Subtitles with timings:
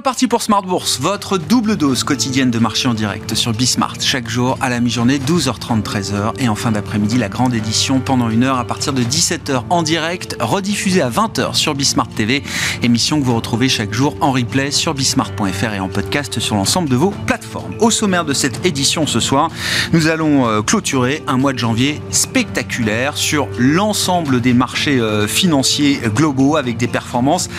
[0.00, 3.96] Reparti pour Smart Bourse, votre double dose quotidienne de marché en direct sur Bismart.
[4.00, 6.32] Chaque jour à la mi-journée, 12h30, 13h.
[6.38, 9.82] Et en fin d'après-midi, la grande édition pendant une heure à partir de 17h en
[9.82, 12.42] direct, rediffusée à 20h sur Bismart TV.
[12.82, 16.88] Émission que vous retrouvez chaque jour en replay sur bismart.fr et en podcast sur l'ensemble
[16.88, 17.74] de vos plateformes.
[17.80, 19.50] Au sommaire de cette édition ce soir,
[19.92, 26.00] nous allons euh, clôturer un mois de janvier spectaculaire sur l'ensemble des marchés euh, financiers
[26.14, 27.50] globaux avec des performances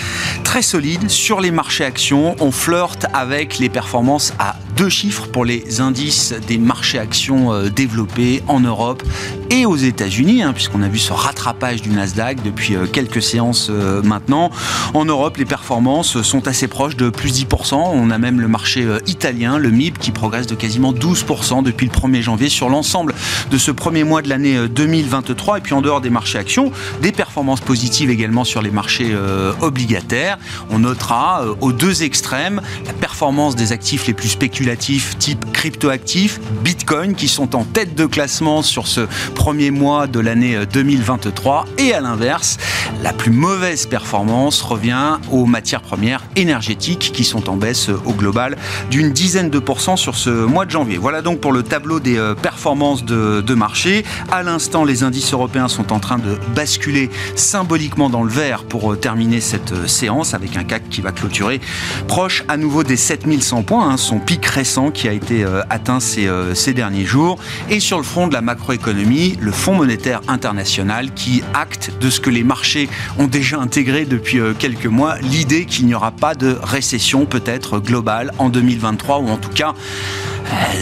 [0.44, 5.46] très solides sur les marchés actions on flirte avec les performances à deux chiffres pour
[5.46, 9.04] les indices des marchés actions euh, développés en Europe
[9.50, 13.68] et aux États-Unis, hein, puisqu'on a vu ce rattrapage du Nasdaq depuis euh, quelques séances
[13.70, 14.50] euh, maintenant.
[14.94, 17.76] En Europe, les performances sont assez proches de plus 10%.
[17.76, 21.92] On a même le marché italien, le MIB, qui progresse de quasiment 12% depuis le
[21.92, 23.14] 1er janvier sur l'ensemble
[23.50, 25.58] de ce premier mois de l'année 2023.
[25.58, 29.16] Et puis en dehors des marchés actions, des performances positives également sur les marchés
[29.62, 30.38] obligataires.
[30.70, 37.16] On notera aux deux extrêmes la performance des actifs les plus spéculatifs type cryptoactifs, Bitcoin,
[37.16, 39.02] qui sont en tête de classement sur ce
[39.36, 41.66] premier mois de l'année 2023.
[41.78, 42.58] Et à l'inverse,
[43.04, 48.58] la plus mauvaise performance revient aux matières premières énergétiques qui sont en baisse au global
[48.90, 50.98] d'une dizaine de pourcents sur ce mois de janvier.
[50.98, 54.06] Voilà donc pour le tableau des euh, performances de, marché.
[54.32, 58.94] À l'instant, les indices européens sont en train de basculer symboliquement dans le vert pour
[58.94, 61.60] euh, terminer cette euh, séance avec un CAC qui va clôturer
[62.08, 66.00] proche à nouveau des 7100 points, hein, son pic récent qui a été euh, atteint
[66.00, 67.40] ces, euh, ces, derniers jours.
[67.70, 72.20] Et sur le front de la macroéconomie, le Fonds monétaire international qui acte de ce
[72.20, 76.36] que les marchés ont déjà intégré depuis euh, quelques mois, l'idée qu'il n'y aura pas
[76.36, 79.74] de récession peut-être globale en 2023 ou en tout cas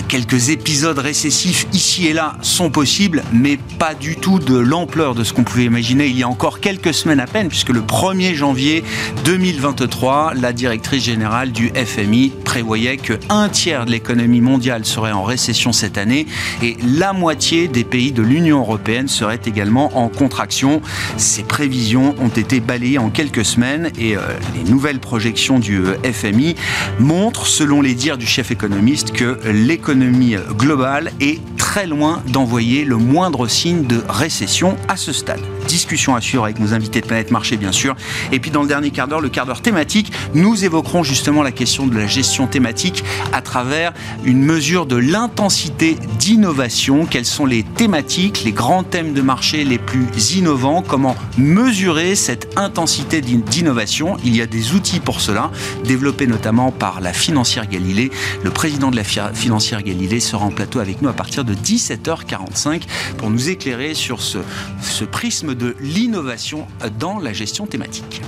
[0.08, 5.24] quelques épisodes récessifs ici et là sont possibles, mais pas du tout de l'ampleur de
[5.24, 8.34] ce qu'on pouvait imaginer il y a encore quelques semaines à peine, puisque le 1er
[8.34, 8.84] janvier
[9.26, 15.24] 2023, la directrice générale du FMI prévoyait que un tiers de l'économie mondiale serait en
[15.24, 16.26] récession cette année
[16.62, 20.82] et la moitié des pays de l'Union européenne seraient également en contraction.
[21.18, 24.22] Ces prévisions ont été balayées en quelques semaines et euh,
[24.56, 26.56] les nouvelles projections du euh, FMI
[27.00, 32.98] montrent, selon les dires du chef économiste, que l'économie globale est très loin d'envoyer le
[32.98, 35.42] moindre signe de récession à ce stade.
[35.68, 37.96] Discussion à suivre avec nos invités de Planète Marché, bien sûr.
[38.32, 41.52] Et puis dans le dernier quart d'heure, le quart d'heure thématique, nous évoquerons justement la
[41.52, 43.94] question de la gestion thématique à travers
[44.24, 47.06] une mesure de l'intensité d'innovation.
[47.06, 50.82] Quelles sont les thématiques, les grands thèmes de marché les plus innovants?
[50.82, 54.18] Comment mesurer cette intensité d'innovation?
[54.24, 55.52] Il y a des outils pour cela,
[55.84, 58.10] développés notamment par la financière Galilée.
[58.44, 59.04] Le président de la
[59.40, 62.82] financière Galilée sera en plateau avec nous à partir de 17h45
[63.18, 64.40] pour nous éclairer sur ce,
[65.06, 66.68] prisme de l'innovation
[67.00, 68.22] dans la gestion thématique.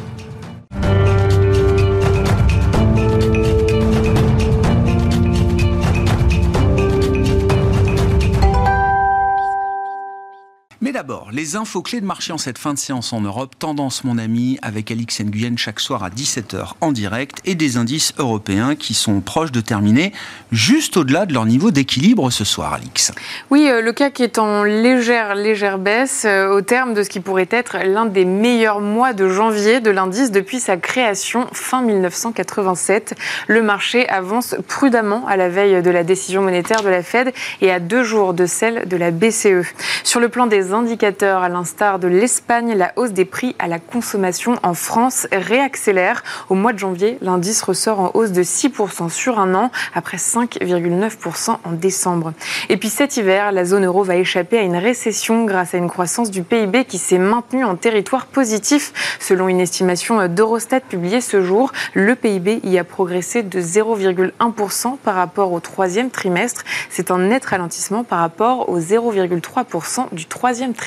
[11.01, 13.55] D'abord, les infos clés de marché en cette fin de séance en Europe.
[13.57, 18.13] Tendance, mon ami, avec Alix Nguyen chaque soir à 17h en direct et des indices
[18.19, 20.13] européens qui sont proches de terminer
[20.51, 23.11] juste au-delà de leur niveau d'équilibre ce soir, Alix.
[23.49, 27.19] Oui, euh, le CAC est en légère, légère baisse euh, au terme de ce qui
[27.19, 33.15] pourrait être l'un des meilleurs mois de janvier de l'indice depuis sa création fin 1987.
[33.47, 37.71] Le marché avance prudemment à la veille de la décision monétaire de la Fed et
[37.71, 39.65] à deux jours de celle de la BCE.
[40.03, 43.79] Sur le plan des indicateurs, à l'instar de l'Espagne, la hausse des prix à la
[43.79, 46.21] consommation en France réaccélère.
[46.49, 51.55] Au mois de janvier, l'indice ressort en hausse de 6% sur un an, après 5,9%
[51.63, 52.33] en décembre.
[52.67, 55.89] Et puis cet hiver, la zone euro va échapper à une récession grâce à une
[55.89, 58.91] croissance du PIB qui s'est maintenue en territoire positif.
[59.21, 65.15] Selon une estimation d'Eurostat publiée ce jour, le PIB y a progressé de 0,1% par
[65.15, 66.65] rapport au troisième trimestre.
[66.89, 70.80] C'est un net ralentissement par rapport au 0,3% du troisième trimestre.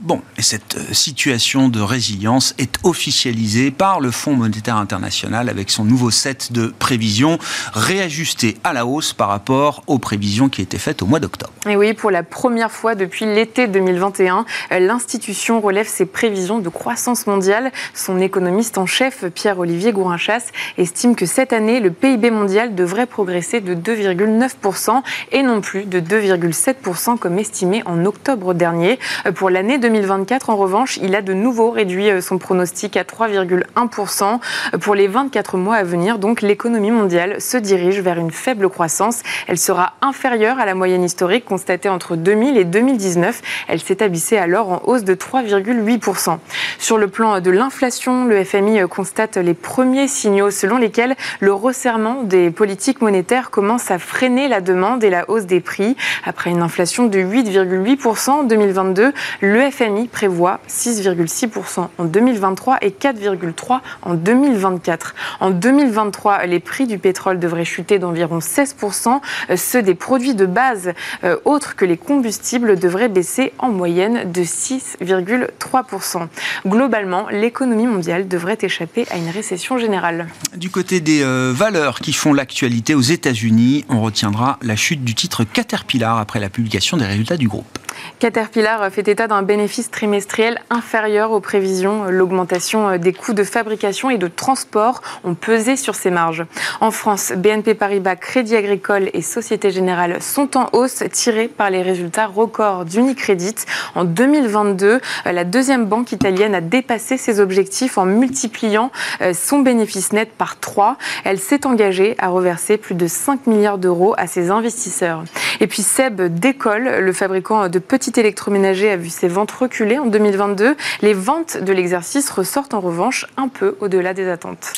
[0.00, 5.70] Bon, et cette euh, situation de résilience est officialisée par le Fonds monétaire international avec
[5.70, 7.38] son nouveau set de prévisions
[7.72, 11.52] réajustées à la hausse par rapport aux prévisions qui étaient faites au mois d'octobre.
[11.68, 16.68] Et oui, pour la première fois depuis l'été 2021, euh, l'institution relève ses prévisions de
[16.68, 17.70] croissance mondiale.
[17.94, 20.46] Son économiste en chef, Pierre-Olivier Gourinchas,
[20.78, 25.02] estime que cette année, le PIB mondial devrait progresser de 2,9%
[25.32, 28.98] et non plus de 2,7% comme estimé en octobre dernier.
[29.28, 34.40] Euh, pour l'année 2024, en revanche, il a de nouveau réduit son pronostic à 3,1%
[34.80, 36.18] pour les 24 mois à venir.
[36.18, 39.22] Donc l'économie mondiale se dirige vers une faible croissance.
[39.46, 43.42] Elle sera inférieure à la moyenne historique constatée entre 2000 et 2019.
[43.68, 46.38] Elle s'établissait alors en hausse de 3,8%.
[46.78, 52.22] Sur le plan de l'inflation, le FMI constate les premiers signaux selon lesquels le resserrement
[52.22, 55.96] des politiques monétaires commence à freiner la demande et la hausse des prix.
[56.24, 63.80] Après une inflation de 8,8% en 2022, le FMI prévoit 6,6% en 2023 et 4,3%
[64.02, 65.14] en 2024.
[65.40, 69.20] En 2023, les prix du pétrole devraient chuter d'environ 16%.
[69.56, 70.92] Ceux des produits de base
[71.24, 76.28] euh, autres que les combustibles devraient baisser en moyenne de 6,3%.
[76.66, 80.28] Globalement, l'économie mondiale devrait échapper à une récession générale.
[80.56, 85.14] Du côté des euh, valeurs qui font l'actualité aux États-Unis, on retiendra la chute du
[85.14, 87.78] titre Caterpillar après la publication des résultats du groupe.
[88.18, 92.04] Caterpillar fait état d'un bénéfice trimestriel inférieur aux prévisions.
[92.04, 96.44] L'augmentation des coûts de fabrication et de transport ont pesé sur ses marges.
[96.80, 101.82] En France, BNP Paribas, Crédit Agricole et Société Générale sont en hausse tirés par les
[101.82, 103.54] résultats records d'Unicredit.
[103.94, 108.90] En 2022, la deuxième banque italienne a dépassé ses objectifs en multipliant
[109.20, 110.96] euh, son bénéfice net par 3.
[111.24, 115.24] Elle s'est engagée à reverser plus de 5 milliards d'euros à ses investisseurs.
[115.60, 120.06] Et puis Seb décolle, le fabricant de petit électroménager a vu ses ventes reculer en
[120.06, 120.76] 2022.
[121.00, 124.74] Les ventes de l'exercice ressortent en revanche un peu au-delà des attentes.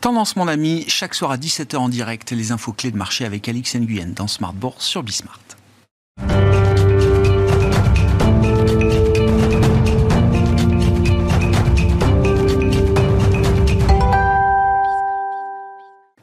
[0.00, 3.48] Tendance, mon ami, chaque soir à 17h en direct, les infos clés de marché avec
[3.48, 5.40] Alix Nguyen dans Smart Bourse sur Bismart.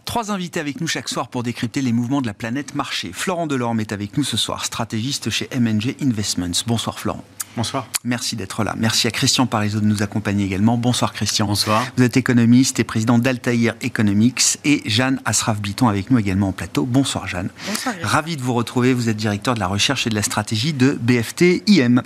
[0.05, 3.11] Trois invités avec nous chaque soir pour décrypter les mouvements de la planète marché.
[3.13, 6.63] Florent Delorme est avec nous ce soir, stratégiste chez MNG Investments.
[6.65, 7.23] Bonsoir Florent.
[7.57, 7.87] Bonsoir.
[8.03, 8.75] Merci d'être là.
[8.77, 10.77] Merci à Christian Parizeau de nous accompagner également.
[10.77, 11.47] Bonsoir Christian.
[11.47, 11.83] Bonsoir.
[11.97, 16.85] Vous êtes économiste et président d'Altaïr Economics et Jeanne Asraf-Biton avec nous également en plateau.
[16.85, 17.49] Bonsoir Jeanne.
[17.67, 17.95] Bonsoir.
[18.03, 18.93] Ravi de vous retrouver.
[18.93, 22.03] Vous êtes directeur de la recherche et de la stratégie de BFT IM.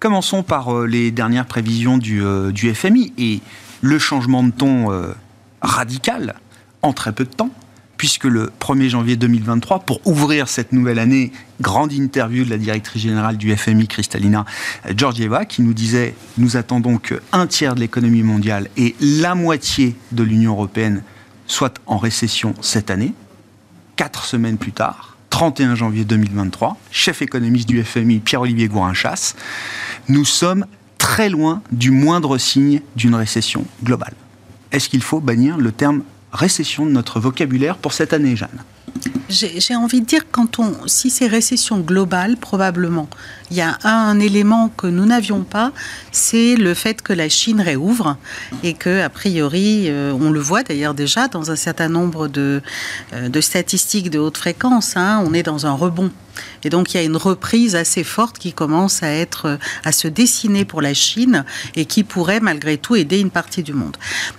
[0.00, 3.40] Commençons par euh, les dernières prévisions du, euh, du, FMI et
[3.82, 5.14] le changement de ton euh,
[5.62, 6.34] radical
[6.82, 7.50] en très peu de temps,
[7.98, 13.02] puisque le 1er janvier 2023, pour ouvrir cette nouvelle année, grande interview de la directrice
[13.02, 14.46] générale du FMI, Kristalina
[14.96, 20.22] Georgieva, qui nous disait nous attendons qu'un tiers de l'économie mondiale et la moitié de
[20.22, 21.02] l'Union européenne
[21.46, 23.12] soient en récession cette année.
[23.96, 29.34] Quatre semaines plus tard, 31 janvier 2023, chef économiste du FMI, Pierre-Olivier Gourin-Chasse,
[30.08, 30.66] nous sommes
[30.98, 34.14] très loin du moindre signe d'une récession globale.
[34.70, 36.02] Est-ce qu'il faut bannir le terme
[36.32, 38.62] récession de notre vocabulaire pour cette année, Jeanne.
[39.28, 43.08] J'ai envie de dire, quand on, si c'est récession globale, probablement,
[43.50, 45.72] il y a un, élément que nous n'avions pas,
[46.12, 48.16] c'est le fait que la Chine réouvre
[48.62, 52.62] et que, a priori, euh, on le voit d'ailleurs déjà dans un certain nombre de,
[53.12, 56.10] euh, statistiques de haute fréquence, hein, on est dans un rebond.
[56.64, 60.06] Et donc il y a une reprise assez forte qui commence à être à se
[60.06, 63.96] dessiner pour la Chine et qui pourrait malgré tout aider une partie du monde.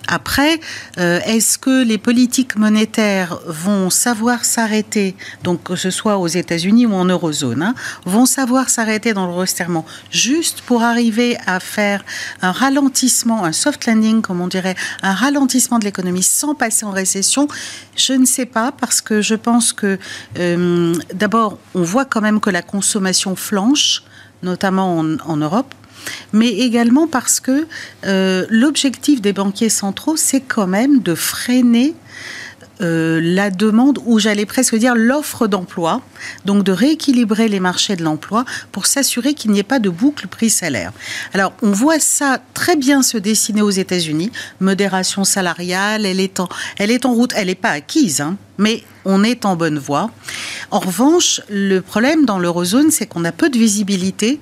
[0.08, 0.60] Après,
[0.98, 6.86] euh, est-ce que les politiques monétaires vont savoir s'arrêter, donc que ce soit aux États-Unis
[6.86, 7.76] ou en eurozone, hein,
[8.06, 12.04] vont savoir s'arrêter dans le resserrement, juste pour arriver à faire
[12.42, 16.92] un ralentissement, un soft landing, comme on dirait, un ralentissement de l'économie sans passer en
[16.92, 17.48] récession,
[17.96, 19.98] je ne sais pas, parce que je pense que
[20.38, 24.04] euh, d'abord, on voit quand même que la consommation flanche,
[24.44, 25.74] notamment en, Europe
[26.32, 27.68] mais également parce que
[28.06, 31.94] euh, l'objectif des banquiers centraux, c'est quand même de freiner
[32.82, 36.02] euh, la demande, ou j'allais presque dire l'offre d'emploi,
[36.46, 40.28] donc de rééquilibrer les marchés de l'emploi pour s'assurer qu'il n'y ait pas de boucle
[40.28, 40.92] prix-salaire.
[41.34, 44.32] Alors, on voit ça très bien se dessiner aux États-Unis.
[44.60, 48.84] Modération salariale, elle est en, elle est en route, elle n'est pas acquise, hein, mais
[49.06, 50.12] on est en bonne voie.
[50.70, 54.40] En revanche, le problème dans l'eurozone, c'est qu'on a peu de visibilité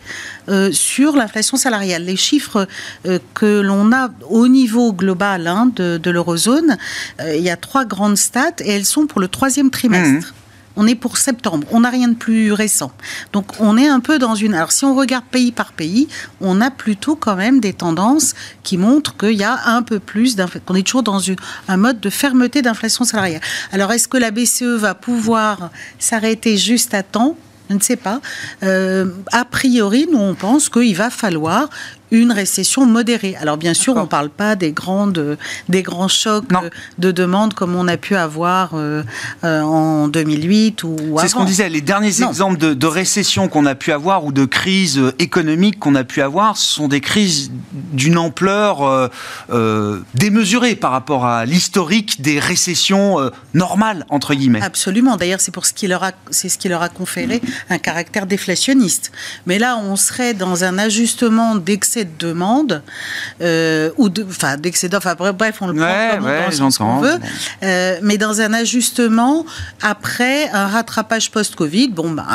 [0.49, 2.03] euh, sur l'inflation salariale.
[2.03, 2.67] Les chiffres
[3.05, 6.77] euh, que l'on a au niveau global hein, de, l'eurozone,
[7.21, 10.33] euh, il y a trois grandes stats et elles sont pour le troisième trimestre.
[10.33, 10.46] Mmh.
[10.77, 11.67] On est pour septembre.
[11.71, 12.91] On n'a rien de plus récent.
[13.33, 14.53] Donc on est un peu dans une.
[14.53, 16.07] Alors si on regarde pays par pays,
[16.39, 20.37] on a plutôt quand même des tendances qui montrent qu'il y a un peu plus
[20.65, 21.19] qu'on est toujours dans
[21.67, 23.41] un mode de fermeté d'inflation salariale.
[23.71, 27.35] Alors est-ce que la BCE va pouvoir s'arrêter juste à temps?
[27.69, 28.21] Je ne sais pas.
[28.63, 31.69] Euh, a priori, nous, on pense qu'il va falloir
[32.11, 33.35] une récession modérée.
[33.39, 35.37] Alors bien sûr, on ne parle pas des, grandes,
[35.69, 36.45] des grands chocs
[36.97, 39.03] de demande comme on a pu avoir euh,
[39.43, 41.17] euh, en 2008 ou avant.
[41.19, 44.31] C'est ce qu'on disait, les derniers exemples de, de récession qu'on a pu avoir ou
[44.31, 49.09] de crise économique qu'on a pu avoir, ce sont des crises d'une ampleur
[49.49, 53.17] euh, démesurée par rapport à l'historique des récessions
[53.53, 54.61] normales, entre guillemets.
[54.61, 55.17] Absolument.
[55.17, 58.25] D'ailleurs, c'est pour ce qui leur a, c'est ce qui leur a conféré un caractère
[58.25, 59.11] déflationniste.
[59.45, 62.81] Mais là, on serait dans un ajustement d'excès de demande,
[63.41, 67.19] euh, ou de, enfin d'excès bref, on le prend dans ce qu'on veut,
[67.63, 69.45] euh, mais dans un ajustement
[69.81, 71.89] après un rattrapage post-Covid.
[71.89, 72.25] Bon, ben,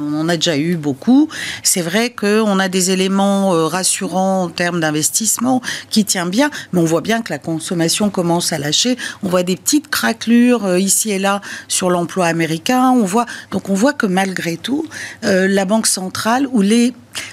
[0.00, 1.28] on en a déjà eu beaucoup.
[1.62, 5.60] C'est vrai qu'on a des éléments euh, rassurants en termes d'investissement
[5.90, 8.96] qui tient bien, mais on voit bien que la consommation commence à lâcher.
[9.22, 12.90] On voit des petites craquelures ici et là sur l'emploi américain.
[12.90, 14.86] On voit, donc on voit que malgré tout,
[15.22, 16.92] la Banque centrale ou les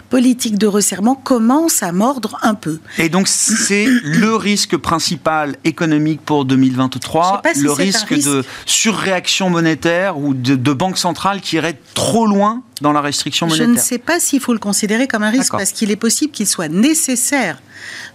[0.10, 2.80] politique de resserrement commence à mordre un peu.
[2.98, 10.34] Et donc c'est le risque principal économique pour 2023, le risque, de surréaction monétaire ou
[10.34, 13.68] de, de banque centrale qui irait trop loin dans la restriction monétaire.
[13.68, 16.32] Je ne sais pas s'il faut le considérer comme un risque parce qu'il est possible
[16.32, 17.62] qu'il soit nécessaire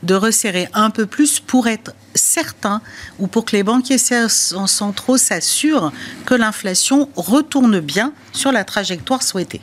[0.02, 2.80] de resserrer un peu plus pour être certain
[3.18, 5.92] ou pour que les banquiers centraux s'assurent
[6.26, 9.60] que l'inflation retourne bien sur la trajectoire souhaitée.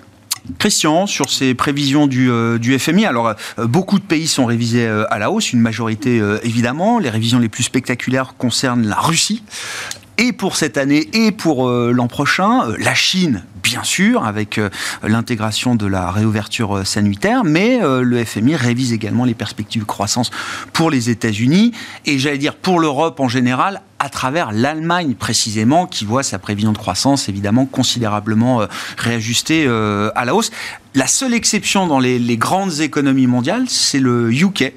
[0.60, 5.06] Christian, sur ces prévisions du, euh, FMI, alors euh, beaucoup de pays sont révisés euh,
[5.12, 7.00] à la hausse, une majorité évidemment.
[7.00, 9.44] Les révisions les plus spectaculaires concernent la Russie.
[10.18, 14.60] Et pour cette année et pour l'an prochain, la Chine, bien sûr, avec
[15.04, 20.32] l'intégration de la réouverture sanitaire, mais le FMI révise également les perspectives de croissance
[20.74, 21.72] pour les États-Unis
[22.06, 26.72] et j'allais dire pour l'Europe en général, à travers l'Allemagne précisément, qui voit sa prévision
[26.72, 30.52] de croissance évidemment considérablement euh, réajustée euh, à la hausse.
[30.94, 34.74] La seule exception dans les, grandes économies mondiales, c'est le UK,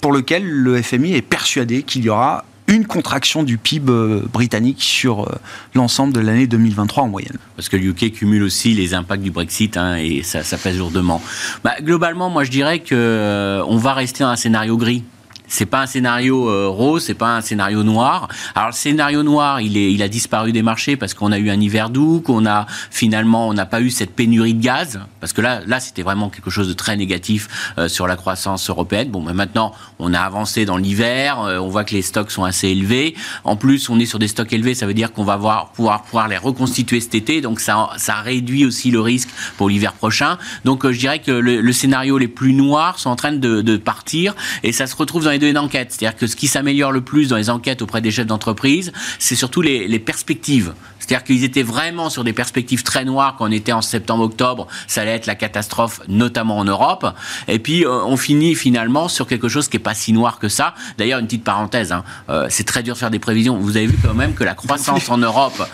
[0.00, 4.82] pour lequel le FMI est persuadé qu'il y aura une contraction du PIB euh, britannique
[4.82, 5.28] sur
[5.74, 7.38] l'ensemble de l'année 2023 en moyenne.
[7.56, 11.20] Parce que le UK cumule aussi les impacts du Brexit hein, et ça, pèse lourdement.
[11.64, 15.02] Bah, globalement, moi je dirais qu'on on va rester dans un scénario gris
[15.48, 18.28] c'est pas un scénario euh, rose, c'est pas un scénario noir.
[18.54, 21.60] Alors le scénario noir, il il a disparu des marchés parce qu'on a eu un
[21.60, 25.40] hiver doux, qu'on a finalement, on n'a pas eu cette pénurie de gaz, parce que
[25.40, 29.10] là, là, c'était vraiment quelque chose de très négatif euh, sur la croissance européenne.
[29.10, 32.44] Bon, mais maintenant, on a avancé dans l'hiver, euh, on voit que les stocks sont
[32.44, 33.14] assez élevés.
[33.44, 36.02] En plus, on est sur des stocks élevés, ça veut dire qu'on va voir, pouvoir
[36.02, 40.38] pouvoir les reconstituer cet été, donc ça, ça réduit aussi le risque pour l'hiver prochain.
[40.64, 44.72] Donc, je dirais que le, scénario les plus noirs sont en train de, partir, et
[44.72, 45.92] ça se retrouve dans les données d'enquête.
[45.92, 49.36] C'est-à-dire que ce qui s'améliore le plus dans les enquêtes auprès des chefs d'entreprise, c'est
[49.36, 50.74] surtout les, perspectives.
[50.98, 54.66] C'est-à-dire qu'ils étaient vraiment sur des perspectives très noires quand on était en septembre-octobre.
[55.08, 57.06] Allait être la catastrophe, notamment en Europe.
[57.46, 60.48] Et puis, euh, on finit finalement sur quelque chose qui n'est pas si noir que
[60.48, 60.74] ça.
[60.96, 63.56] D'ailleurs, une petite parenthèse, hein, euh, c'est très dur de faire des prévisions.
[63.56, 65.68] Vous avez vu quand même que la croissance en Europe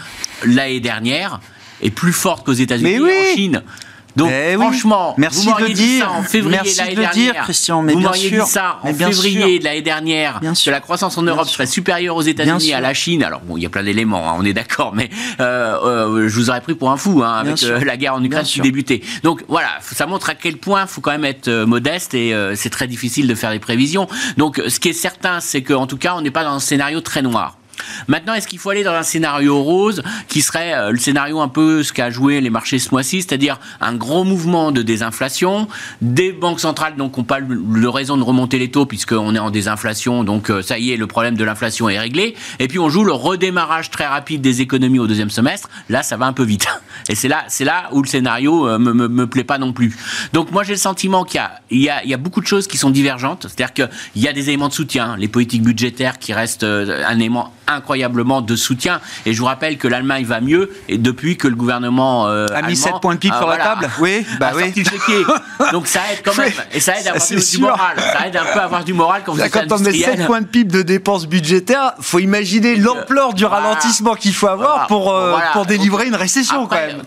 [0.44, 1.40] l'année dernière
[1.82, 3.62] est plus forte qu'aux États-Unis et en Chine.
[4.16, 6.04] Donc eh franchement, merci vous de dire.
[6.04, 7.82] Ça en février merci de le dire, Christian.
[7.82, 11.48] Mais vous m'auriez dit ça en février de l'année dernière que la croissance en Europe
[11.48, 13.22] serait supérieure aux États-Unis à la Chine.
[13.22, 16.34] Alors bon, il y a plein d'éléments, hein, on est d'accord, mais euh, euh, je
[16.34, 19.02] vous aurais pris pour un fou hein, avec euh, la guerre en Ukraine qui débutait.
[19.22, 22.34] Donc voilà, ça montre à quel point il faut quand même être euh, modeste et
[22.54, 24.08] c'est très difficile de faire des prévisions.
[24.36, 27.00] Donc ce qui est certain, c'est qu'en tout cas, on n'est pas dans un scénario
[27.00, 27.56] très noir.
[28.08, 31.48] Maintenant, est-ce qu'il faut aller dans un scénario rose qui serait euh, le scénario un
[31.48, 35.68] peu ce qu'a joué les marchés ce mois-ci, c'est-à-dire un gros mouvement de désinflation,
[36.02, 39.50] des banques centrales donc n'ont pas de raison de remonter les taux puisqu'on est en
[39.50, 42.88] désinflation, donc euh, ça y est, le problème de l'inflation est réglé, et puis on
[42.88, 46.44] joue le redémarrage très rapide des économies au deuxième semestre, là ça va un peu
[46.44, 46.66] vite.
[47.08, 49.94] Et c'est là, c'est là où le scénario euh, me, me, plaît pas non plus.
[50.32, 53.46] Donc moi j'ai le sentiment qu'il y y a beaucoup de choses qui sont divergentes,
[53.48, 57.52] c'est-à-dire qu'il y a des éléments de soutien, les politiques budgétaires qui restent un élément
[57.66, 59.00] incroyablement de soutien.
[59.26, 62.62] Et je vous rappelle que l'Allemagne va mieux et depuis que le gouvernement euh, a
[62.62, 63.90] mis 7 points de PIB sur la table.
[64.00, 64.72] Oui, bah oui.
[65.72, 66.52] Donc ça aide quand même.
[66.72, 67.96] Et ça aide à avoir du, moral.
[67.96, 70.26] Ça aide un peu à avoir du moral quand vous êtes Quand on met 7
[70.26, 75.12] points de PIB de dépenses budgétaires, faut imaginer l'ampleur du ralentissement qu'il faut avoir pour,
[75.12, 77.02] euh, pour délivrer une récession quand même.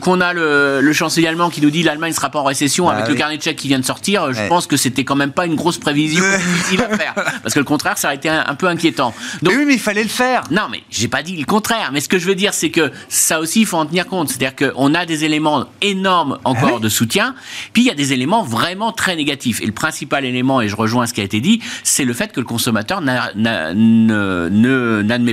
[0.00, 2.86] Qu'on a le, le, chancelier allemand qui nous dit l'Allemagne ne sera pas en récession
[2.86, 5.16] bah avec le carnet de chèques qui vient de sortir, je pense que c'était quand
[5.16, 7.14] même pas une grosse prévision difficile à faire.
[7.42, 9.14] Parce que le contraire, ça aurait été un, peu inquiétant.
[9.42, 10.42] Donc, mais oui, mais il fallait le faire.
[10.50, 11.90] Non, mais j'ai pas dit le contraire.
[11.92, 14.28] Mais ce que je veux dire, c'est que ça aussi, il faut en tenir compte.
[14.28, 17.36] C'est-à-dire qu'on a des éléments énormes encore ah de soutien,
[17.72, 19.60] puis il y a des éléments vraiment très négatifs.
[19.60, 22.32] Et le principal élément, et je rejoins ce qui a été dit, c'est le fait
[22.32, 23.34] que le consommateur n'admet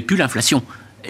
[0.01, 0.61] plus l'inflation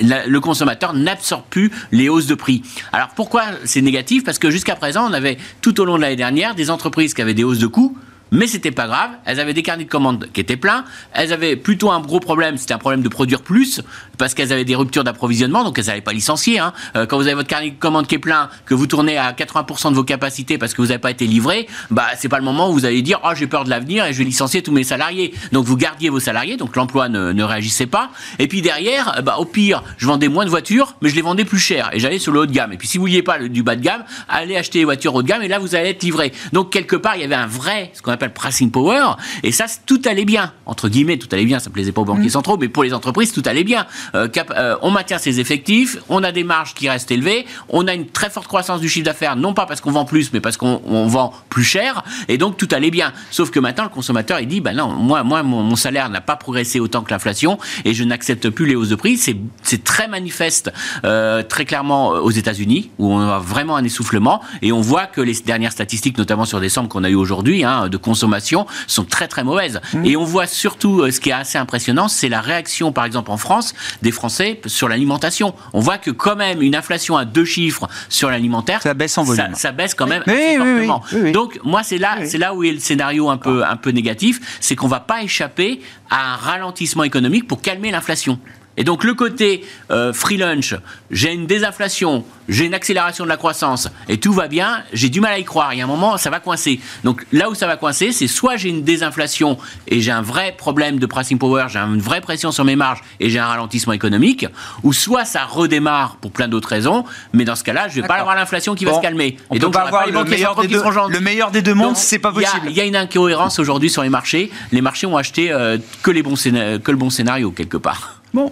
[0.02, 2.64] le consommateur n'absorbe plus les hausses de prix.
[2.94, 4.24] Alors pourquoi c'est négatif?
[4.24, 7.22] Parce que jusqu'à présent, on avait tout au long de l'année dernière des entreprises qui
[7.22, 7.96] avaient des hausses de coûts
[8.34, 9.12] mais c'était pas grave.
[9.26, 10.84] Elles avaient des carnets de commandes qui étaient pleins.
[11.14, 13.82] Elles avaient plutôt un gros problème, c'était un problème de produire plus,
[14.18, 16.60] parce qu'elles avaient des ruptures d'approvisionnement, donc elles n'avaient pas licencié.
[16.60, 16.74] Hein.
[16.96, 19.32] Euh, quand vous avez votre carnet de commandes qui est plein, que vous tournez à
[19.34, 22.44] 80% de vos capacités parce que vous n'avez pas été livré, bah c'est pas le
[22.44, 24.72] moment où vous allez dire oh j'ai peur de l'avenir et je vais licencier tous
[24.72, 25.34] mes salariés.
[25.52, 28.10] Donc vous gardiez vos salariés, donc l'emploi ne, réagissait pas.
[28.40, 31.46] Et puis derrière, bah, au pire, je vendais moins de voitures, mais je les vendais
[31.46, 32.74] plus cher et j'allais sur le haut de gamme.
[32.74, 35.22] Et puis si vous vouliez pas du bas de gamme, allez acheter les voitures haut
[35.22, 36.32] de gamme et là vous allez être livré.
[36.52, 39.66] Donc quelque part, il y avait un vrai, ce qu'on appelle pricing power, et ça,
[39.86, 40.54] tout allait bien.
[40.66, 42.30] Entre guillemets, tout allait bien, ça plaisait pas aux banquiers mmh.
[42.30, 43.86] centraux, mais pour les entreprises, tout allait bien.
[44.16, 47.94] Euh, euh, on maintient ses effectifs, on a des marges qui restent élevées, on a
[47.94, 50.58] une très forte croissance du chiffre d'affaires, non pas parce qu'on vend plus, mais parce
[50.58, 53.12] qu'on vend plus cher, et donc tout allait bien.
[53.32, 56.36] Sauf que maintenant, le consommateur, il dit, ben non, moi, moi mon, salaire n'a pas
[56.36, 59.18] progressé autant que l'inflation, et je n'accepte plus les hausses de prix.
[59.18, 60.72] C'est très manifeste,
[61.04, 65.22] euh, très clairement aux États-Unis, où on a vraiment un essoufflement, et on voit que
[65.22, 69.28] les dernières statistiques, notamment sur décembre qu'on a eu aujourd'hui, hein, de consommation, sont très
[69.28, 69.82] très mauvaises.
[69.94, 70.06] Mmh.
[70.06, 73.32] Et on voit surtout, euh, ce qui est assez impressionnant, c'est la réaction, par exemple
[73.32, 75.56] en France, des Français sur l'alimentation.
[75.74, 79.24] On voit que quand même une inflation à deux chiffres sur l'alimentaire, ça baisse en
[79.24, 79.56] volume.
[79.56, 81.02] Ça, baisse quand même assez fortement.
[81.32, 84.60] Donc moi c'est là, c'est là où est le scénario un peu un peu négatif,
[84.60, 88.38] c'est qu'on va pas échapper à un ralentissement économique pour calmer l'inflation.
[88.78, 90.76] Et donc le côté euh, free lunch,
[91.12, 95.22] j'ai une désinflation, j'ai une accélération de la croissance et tout va bien, j'ai du
[95.22, 95.74] mal à y croire.
[95.74, 96.80] Il y a un moment, ça va coincer.
[97.04, 100.56] Donc là où ça va coincer, c'est soit j'ai une désinflation et j'ai un vrai
[100.58, 103.94] problème de pricing power, j'ai une vraie pression sur mes marges et j'ai un ralentissement
[103.94, 104.48] économique,
[104.82, 108.16] ou soit ça redémarre pour plein d'autres raisons, mais dans ce cas-là, je vais pas
[108.16, 109.38] avoir l'inflation qui va se calmer.
[109.54, 112.32] et donc pas avoir le meilleur, des deux, le meilleur des deux mondes, c'est pas
[112.32, 112.68] possible.
[112.70, 114.52] Il y, a une incohérence aujourd'hui sur les marchés.
[114.72, 118.23] Les marchés ont acheté euh, que, les bons que le bon scénario quelque part.
[118.34, 118.52] Bon.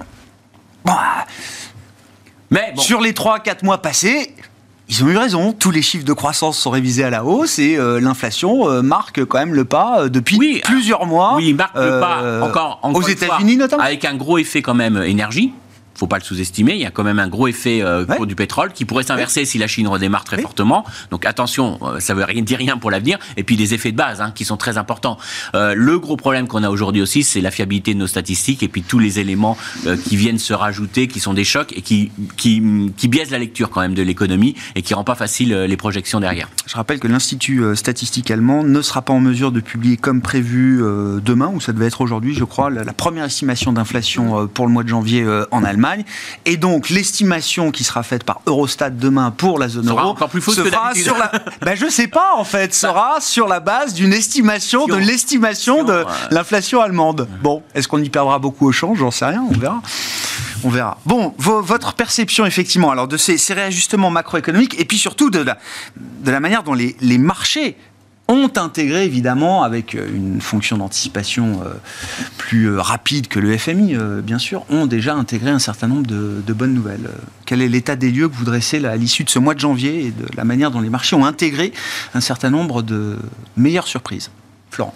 [0.86, 1.26] Bah.
[2.50, 4.36] Mais sur les 3-4 mois passés,
[4.90, 5.54] ils ont eu raison.
[5.54, 9.24] Tous les chiffres de croissance sont révisés à la hausse et euh, l'inflation euh, marque
[9.24, 11.36] quand même le pas euh, depuis plusieurs mois.
[11.38, 13.84] Oui, marque le pas encore, aux États-Unis notamment.
[13.84, 15.54] Avec un gros effet quand même énergie
[15.96, 16.74] faut pas le sous-estimer.
[16.74, 19.46] Il y a quand même un gros effet euh, pour du pétrole qui pourrait s'inverser
[19.46, 20.86] si la Chine redémarre très fortement.
[21.12, 23.20] Donc attention, euh, ça veut rien dire rien pour l'avenir.
[23.38, 25.18] Et puis des effets de base hein, qui sont très importants.
[25.54, 28.68] Euh, le gros problème qu'on a aujourd'hui aussi, c'est la fiabilité de nos statistiques et
[28.68, 29.58] puis tous les éléments
[30.06, 32.62] qui viennent se rajouter, qui sont des chocs et qui, qui,
[32.98, 36.20] qui biaisent la lecture quand même de l'économie et qui rend pas facile les projections
[36.20, 36.50] derrière.
[36.66, 40.82] Je rappelle que l'Institut statistique allemand ne sera pas en mesure de publier comme prévu
[41.24, 44.72] demain, ou ça devait être aujourd'hui, je crois, la, la première estimation d'inflation pour le
[44.72, 45.81] mois de janvier en Allemagne.
[46.46, 50.42] Et donc, l'estimation qui sera faite par Eurostat demain pour la zone euro encore plus
[50.42, 51.32] sera sur la.
[51.62, 52.74] ben, je sais pas en fait.
[52.74, 57.28] Sera sur la base d'une estimation de l'estimation de l'inflation allemande.
[57.42, 59.44] Bon, est-ce qu'on y perdra beaucoup au change J'en sais rien.
[59.50, 59.82] On verra.
[60.64, 60.98] On verra.
[61.06, 65.58] Bon, votre perception, effectivement, alors de ces, réajustements macroéconomiques et puis surtout de la,
[65.98, 67.78] de la manière dont les, les marchés
[68.32, 71.74] ont intégré évidemment avec euh, une fonction d'anticipation euh,
[72.38, 76.54] plus euh, rapide que le FMI, bien sûr, ont déjà intégré un certain nombre de,
[76.54, 77.10] bonnes nouvelles.
[77.46, 80.06] Quel est l'état des lieux que vous dressez à l'issue de ce mois de janvier
[80.08, 81.72] et de la manière dont les marchés ont intégré
[82.14, 83.18] un certain nombre de
[83.56, 84.32] meilleures surprises?
[84.70, 84.94] Florent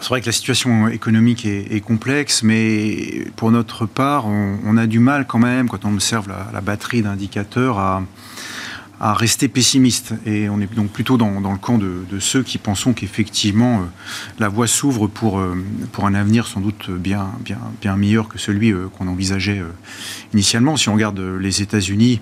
[0.00, 4.98] c'est vrai que la situation économique est, complexe, mais pour notre part, on, a du
[4.98, 8.02] mal quand même, quand on observe la batterie d'indicateurs, à,
[9.02, 10.14] à rester pessimiste.
[10.26, 13.84] Et on est donc plutôt dans, le camp de, ceux qui pensons qu'effectivement euh,
[14.38, 15.56] la voie s'ouvre pour, euh,
[15.90, 19.60] pour un avenir sans doute bien, bien, bien meilleur que celui euh, qu'on envisageait
[20.32, 20.76] initialement.
[20.76, 22.20] Si on regarde les États-Unis,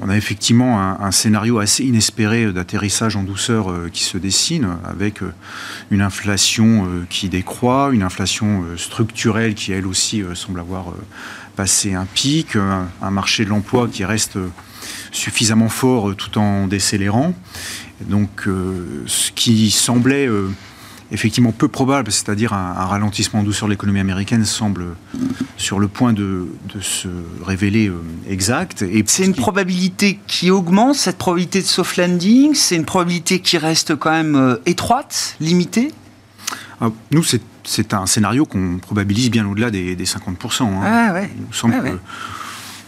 [0.00, 5.20] on a effectivement un, scénario assez inespéré d'atterrissage en douceur qui se dessine, avec
[5.90, 10.94] une inflation qui décroît, une inflation structurelle qui elle aussi semble avoir
[11.56, 14.38] passé un pic, un marché de l'emploi qui reste
[15.12, 17.34] suffisamment fort euh, tout en décélérant.
[18.00, 20.48] Donc, euh, ce qui semblait euh,
[21.12, 24.84] effectivement peu probable, c'est-à-dire un, ralentissement en douceur de l'économie américaine, semble
[25.56, 26.46] sur le point de,
[26.80, 27.08] se
[27.44, 27.92] révéler
[28.28, 28.82] exact.
[28.82, 33.58] Et c'est une probabilité qui augmente, cette probabilité de soft landing, c'est une probabilité qui
[33.58, 35.90] reste quand même étroite, limitée?
[36.80, 37.24] Ah, Nous,
[37.64, 40.62] c'est un scénario qu'on probabilise bien au-delà des, 50%.
[40.62, 40.80] Hein.
[40.82, 41.30] Ah ouais.
[41.36, 41.90] Il nous semble ah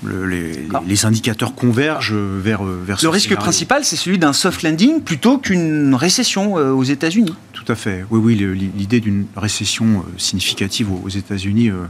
[0.05, 5.95] les, indicateurs convergent vers, vers Le risque principal, c'est celui d'un soft landing plutôt qu'une
[5.95, 7.35] récession euh, aux États-Unis.
[7.53, 8.05] Tout à fait.
[8.11, 11.85] Oui, oui, l'idée d'une récession euh, significative aux États-Unis, euh,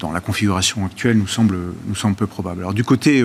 [0.00, 2.60] dans la configuration actuelle, nous semble, nous semble peu probable.
[2.60, 3.22] Alors, du côté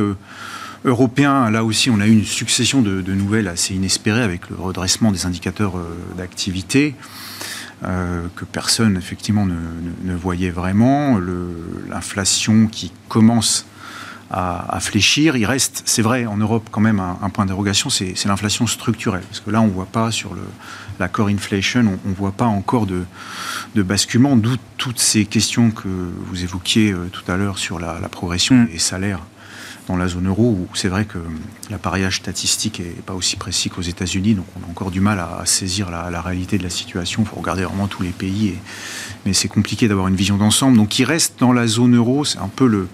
[0.83, 5.11] européen, là aussi, on a eu une succession de, nouvelles assez inespérées avec le redressement
[5.11, 5.75] des indicateurs
[6.17, 6.95] d'activité.
[7.81, 9.55] que personne effectivement ne,
[10.03, 11.17] ne voyait vraiment,
[11.87, 13.65] l'inflation qui commence
[14.31, 15.35] à, fléchir.
[15.35, 19.23] Il reste, c'est vrai, en Europe quand même un, point d'interrogation, c'est l'inflation structurelle.
[19.23, 20.35] Parce que là, on ne voit pas sur
[20.99, 23.03] la core inflation, on ne voit pas encore de,
[23.75, 27.95] de basculement, d'où toutes ces questions que vous évoquiez euh, tout à l'heure sur la,
[28.09, 28.67] progression mm.
[28.67, 29.21] des salaires
[29.87, 31.17] dans la zone euro, où c'est vrai que
[31.71, 35.43] l'appareillage statistique n'est pas aussi précis qu'aux États-Unis, donc on a encore du mal à,
[35.45, 37.23] saisir la, réalité de la situation.
[37.23, 38.53] Il faut regarder vraiment tous les pays,
[39.25, 40.77] mais c'est compliqué d'avoir une vision d'ensemble.
[40.77, 42.87] Donc il reste dans la zone euro, c'est un peu le,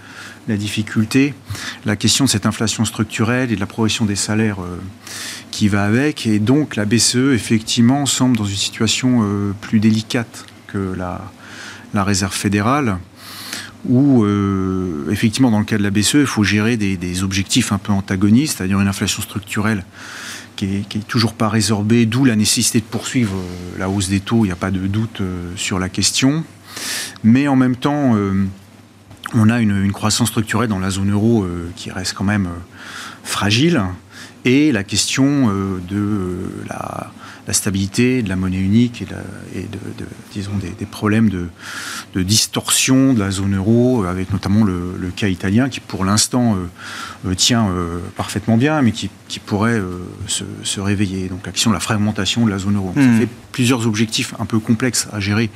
[0.47, 1.33] la difficulté,
[1.85, 4.77] la question de cette inflation structurelle et de la progression des salaires euh,
[5.51, 6.27] qui va avec.
[6.27, 11.21] Et donc la BCE, effectivement, semble dans une situation euh, plus délicate que la,
[11.93, 12.97] Réserve fédérale,
[13.85, 17.77] où, euh, effectivement, dans le cas de la BCE, il faut gérer des, objectifs un
[17.77, 19.85] peu antagonistes, c'est-à-dire une inflation structurelle
[20.57, 23.37] qui est, toujours pas résorbée, d'où la nécessité de poursuivre
[23.79, 25.21] la hausse des taux, il n'y a pas de doute
[25.55, 26.43] sur la question.
[27.23, 28.17] Mais en même temps,
[29.33, 32.59] on a une, croissance structurelle dans la zone euro euh, qui reste quand même euh,
[33.23, 33.81] fragile.
[34.43, 37.11] Et la question euh, de la,
[37.53, 43.55] stabilité de la monnaie unique et, de, disons des, problèmes de, distorsion de la zone
[43.55, 46.57] euro, avec notamment le, cas italien qui pour l'instant
[47.37, 47.67] tient
[48.15, 49.09] parfaitement bien, mais qui,
[49.45, 49.81] pourrait
[50.27, 51.27] se, réveiller.
[51.27, 52.91] Donc la question de la fragmentation de la zone euro.
[52.95, 53.19] Ça hmm.
[53.19, 55.49] fait plusieurs objectifs un peu complexes à gérer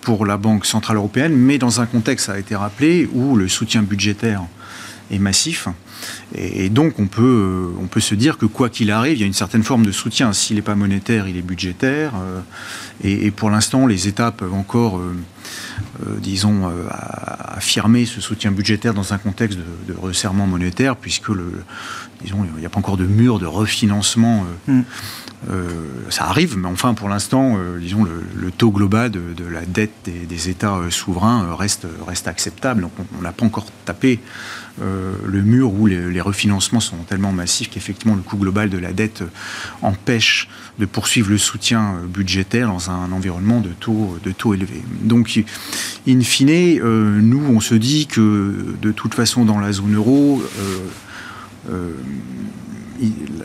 [0.00, 3.48] pour la Banque Centrale Européenne, mais dans un contexte, ça a été rappelé, où le
[3.48, 4.42] soutien budgétaire
[5.10, 5.68] est massif.
[6.34, 9.26] Et, donc, on peut, on peut se dire que quoi qu'il arrive, il y a
[9.26, 10.32] une certaine forme de soutien.
[10.32, 12.12] S'il n'est pas monétaire, il est budgétaire.
[12.16, 12.40] Euh,
[13.02, 15.14] et, pour l'instant, les États peuvent encore, euh,
[16.06, 21.52] euh, disons, affirmer ce soutien budgétaire dans un contexte de, resserrement monétaire, puisque le,
[22.22, 24.82] disons, il n'y a pas encore de mur de refinancement mm.
[25.48, 29.92] Euh, ça arrive, mais enfin, pour l'instant, euh, disons, le, taux global de, la dette
[30.04, 32.82] des, États euh, souverains reste, reste acceptable.
[32.82, 34.20] Donc, on n'a pas encore tapé
[34.78, 39.22] le mur où les, refinancements sont tellement massifs qu'effectivement, le coût global de la dette
[39.82, 44.82] empêche de poursuivre le soutien budgétaire dans un environnement de taux, de taux élevés.
[45.02, 45.42] Donc,
[46.08, 46.80] in fine,
[47.20, 50.42] nous, on se dit que de toute façon, dans la zone euro,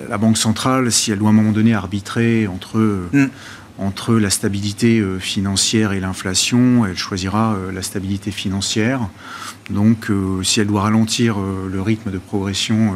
[0.09, 2.79] la Banque centrale, si elle doit à un moment donné arbitrer entre,
[3.11, 3.29] mm.
[3.79, 9.01] entre la stabilité euh, financière et l'inflation, elle choisira euh, la stabilité financière.
[9.69, 12.95] Donc, euh, si elle doit ralentir le rythme de progression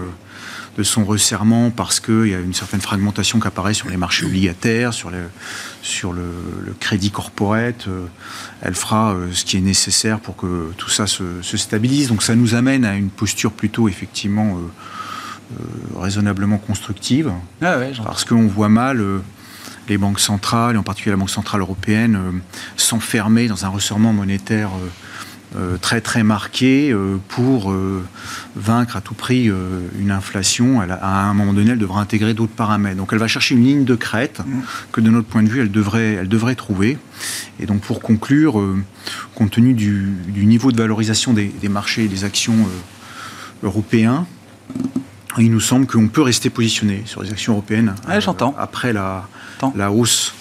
[0.77, 4.25] de son resserrement parce qu'il y a une certaine fragmentation qui apparaît sur les marchés
[4.25, 5.11] obligataires, sur,
[5.81, 6.23] sur le,
[6.79, 7.87] crédit corporate.
[8.61, 12.07] elle fera ce qui est nécessaire pour que tout ça se, se, stabilise.
[12.07, 14.59] Donc ça nous amène à une posture plutôt effectivement
[15.51, 17.31] euh, raisonnablement constructive,
[17.63, 19.17] ah parce qu'on voit mal euh,
[19.87, 22.37] les banques centrales, et en particulier la Banque centrale européenne, euh,
[22.77, 24.69] s'enfermer dans un resserrement monétaire
[25.81, 26.95] très très marqué
[27.27, 27.73] pour
[28.55, 29.49] vaincre à tout prix
[29.99, 30.81] une inflation.
[30.81, 32.97] à un moment donné, elle devra intégrer d'autres paramètres.
[32.97, 34.59] Donc elle va chercher une ligne de crête mm.
[34.91, 36.97] que de notre point de vue, elle devrait, elle devrait trouver.
[37.59, 38.63] Et donc pour conclure,
[39.33, 42.67] compte tenu du, niveau de valorisation des, des marchés et des actions
[43.63, 44.25] européens,
[45.37, 48.19] il nous semble qu'on peut rester positionné sur les actions européennes euh,
[48.57, 49.27] après la,
[49.75, 50.33] la hausse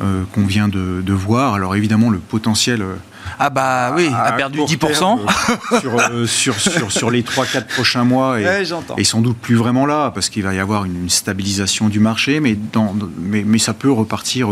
[0.00, 1.54] euh, qu'on vient de, voir.
[1.54, 2.84] Alors évidemment, le potentiel...
[3.28, 8.64] Euh, ah bah oui, a perdu 10% sur, sur, sur, les 3-4 prochains mois et,
[8.96, 12.40] et, sans doute plus vraiment là, parce qu'il va y avoir une, stabilisation du marché,
[12.40, 14.48] mais, dans, mais, mais, ça peut repartir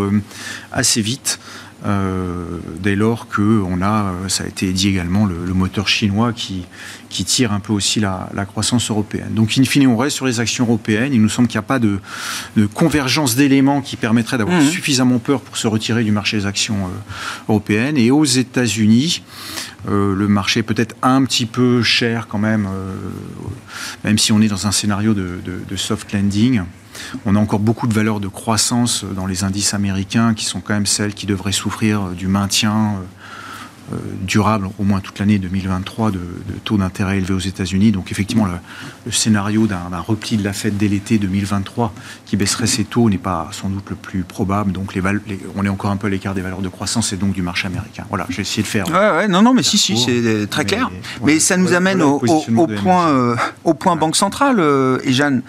[0.73, 1.39] assez vite.
[1.85, 6.33] Euh, dès lors que on a, euh, ça a été dit également, le, moteur chinois
[6.33, 6.65] qui,
[7.11, 9.33] qui tire un peu aussi la, croissance européenne.
[9.33, 11.13] Donc, in fine, on reste sur les actions européennes.
[11.13, 11.99] Il nous semble qu'il n'y a pas de,
[12.73, 14.69] convergence d'éléments qui permettrait d'avoir mmh.
[14.69, 17.99] suffisamment peur pour se retirer du marché des actions euh, européennes.
[17.99, 19.23] Et aux États-Unis,
[19.89, 22.69] le marché est peut-être un petit peu cher quand même,
[24.03, 26.63] même si on est dans un scénario de soft landing.
[27.25, 30.75] On a encore beaucoup de valeurs de croissance dans les indices américains qui sont quand
[30.75, 33.16] même celles qui devraient souffrir du maintien euh, euh,
[34.23, 36.21] durable, au moins toute l'année 2023, de,
[36.65, 37.93] taux d'intérêt élevés aux États-Unis.
[37.93, 41.93] Donc effectivement, le, scénario d'un repli de la Fed dès l'été 2023
[42.25, 44.73] qui baisserait ses taux n'est pas sans doute le plus probable.
[44.73, 45.03] Donc les,
[45.55, 47.67] on est encore un peu à l'écart des valeurs de croissance et donc du marché
[47.67, 48.05] américain.
[48.09, 48.89] Voilà, j'ai essayé de faire.
[48.89, 50.91] Ouais, ouais, non, non, mais si, si, c'est très clair.
[51.23, 54.57] Mais, ça nous amène au, point, euh, au point Banque centrale.
[54.59, 55.43] Euh, et Jeanne,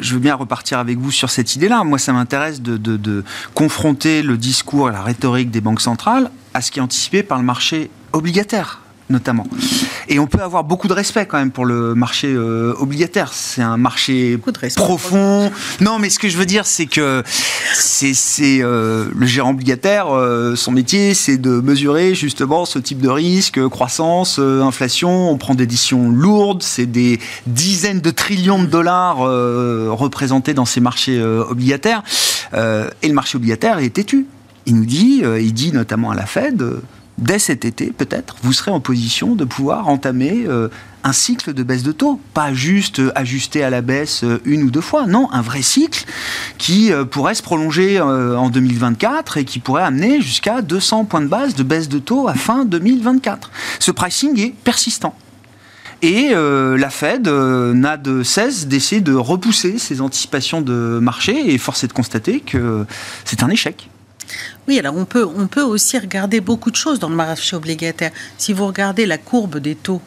[0.00, 1.84] je veux bien repartir avec vous sur cette idée-là.
[1.84, 6.62] Moi, ça m'intéresse de, de confronter le discours et la rhétorique des banques centrales à
[6.62, 9.46] ce qui est anticipé par le marché obligataire notamment.
[10.08, 13.32] Et on peut avoir beaucoup de respect quand même pour le marché euh, obligataire.
[13.32, 14.38] C'est un marché
[14.76, 15.50] profond.
[15.80, 17.22] Non, mais ce que je veux dire, c'est que
[17.74, 18.14] c'est
[18.62, 23.66] euh, le gérant obligataire, euh, son métier, c'est de mesurer justement ce type de risque,
[23.68, 25.30] croissance, inflation.
[25.30, 30.80] On prend des décisions lourdes, c'est des dizaines de trillions de dollars représentés dans ces
[30.80, 32.02] marchés obligataires.
[32.54, 34.26] et le marché obligataire est têtu.
[34.66, 36.64] Il nous dit, il dit notamment à la Fed
[37.18, 40.68] dès cet été, peut-être, vous serez en position de pouvoir entamer euh,
[41.04, 42.20] un cycle de baisse de taux.
[42.32, 45.06] Pas juste euh, ajuster à la baisse euh, une ou deux fois.
[45.06, 46.04] Non, un vrai cycle
[46.58, 51.54] qui pourrait se prolonger en 2024 et qui pourrait amener jusqu'à 200 points de base
[51.54, 53.50] de baisse de taux à fin 2024.
[53.80, 55.14] Ce pricing est persistant.
[56.00, 61.84] Et la Fed n'a de cesse d'essayer de repousser ses anticipations de marché et force
[61.84, 62.86] est de constater que
[63.24, 63.90] c'est un échec.
[64.68, 68.10] Oui, alors on peut, on peut aussi regarder beaucoup de choses dans le marché obligataire.
[68.38, 70.00] Si vous regardez la courbe des taux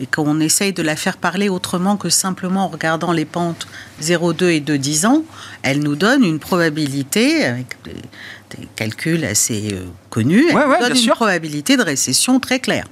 [0.00, 3.66] et qu'on essaye de la faire parler autrement que simplement en regardant les pentes
[4.02, 5.22] 0,2 et de 10 ans,
[5.62, 11.76] elle nous donne une probabilité, avec des, calculs assez euh, connus, elle donne une probabilité
[11.76, 12.86] de récession très claire.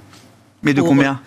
[0.63, 1.19] Mais de combien?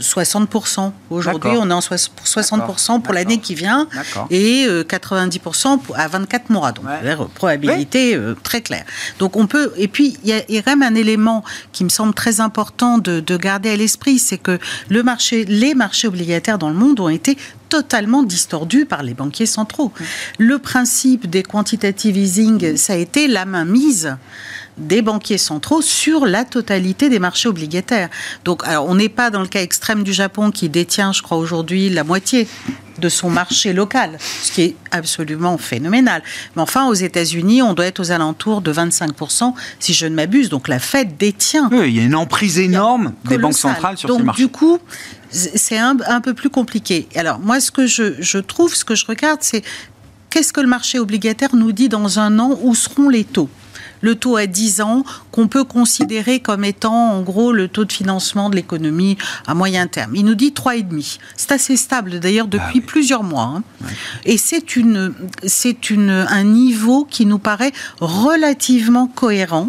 [0.00, 0.92] 60%.
[1.10, 3.88] Aujourd'hui, on est en 60% pour l'année qui vient
[4.30, 6.72] et 90% euh, à 24 mois.
[6.72, 6.86] Donc,
[7.34, 8.84] probabilité euh, très claire.
[9.18, 9.72] Donc, on peut.
[9.76, 13.20] Et puis, il y, a quand même un élément qui me semble très important de,
[13.40, 14.58] garder à l'esprit c'est que
[14.90, 17.38] le marché, les marchés obligataires dans le monde ont été
[17.70, 19.92] totalement distordus par les banquiers centraux.
[20.38, 24.16] Le principe des quantitative easing, ça a été la main mise
[24.78, 28.08] des banquiers centraux sur la totalité des marchés obligataires.
[28.44, 31.38] Donc, alors, on n'est pas dans le cas extrême du Japon qui détient, je crois,
[31.38, 32.48] aujourd'hui la moitié
[32.98, 36.22] de son marché local, ce qui est absolument phénoménal.
[36.54, 40.50] Mais enfin, aux États-Unis, on doit être aux alentours de 25%, si je ne m'abuse.
[40.50, 41.68] Donc la Fed détient.
[41.72, 44.42] Oui, il y a une emprise énorme des banques centrales sur ces marchés.
[44.42, 44.78] Du coup,
[45.30, 47.08] c'est un, peu plus compliqué.
[47.16, 49.62] Alors moi, ce que je, je trouve, ce que je regarde, c'est
[50.28, 53.48] qu'est-ce que le marché obligataire nous dit dans un an Où seront les taux?
[54.00, 57.92] Le taux à 10 ans qu'on peut considérer comme étant en gros le taux de
[57.92, 60.14] financement de l'économie à moyen terme.
[60.14, 61.18] Il nous dit 3,5.
[61.36, 63.54] C'est assez stable d'ailleurs ah depuis plusieurs mois.
[63.56, 63.62] Hein.
[64.24, 65.12] Et c'est une,
[65.46, 69.68] c'est une, un niveau qui nous paraît relativement cohérent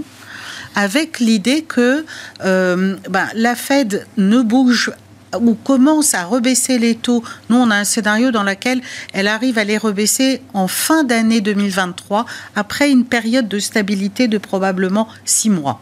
[0.76, 2.06] avec l'idée que
[2.46, 4.92] euh, ben, la Fed ne bouge
[5.40, 7.24] ou commence à rebaisser les taux.
[7.50, 8.82] Nous, on a un scénario dans lequel
[9.14, 14.38] elle arrive à les rebaisser en fin d'année 2023, après une période de stabilité de
[14.38, 15.82] probablement six mois.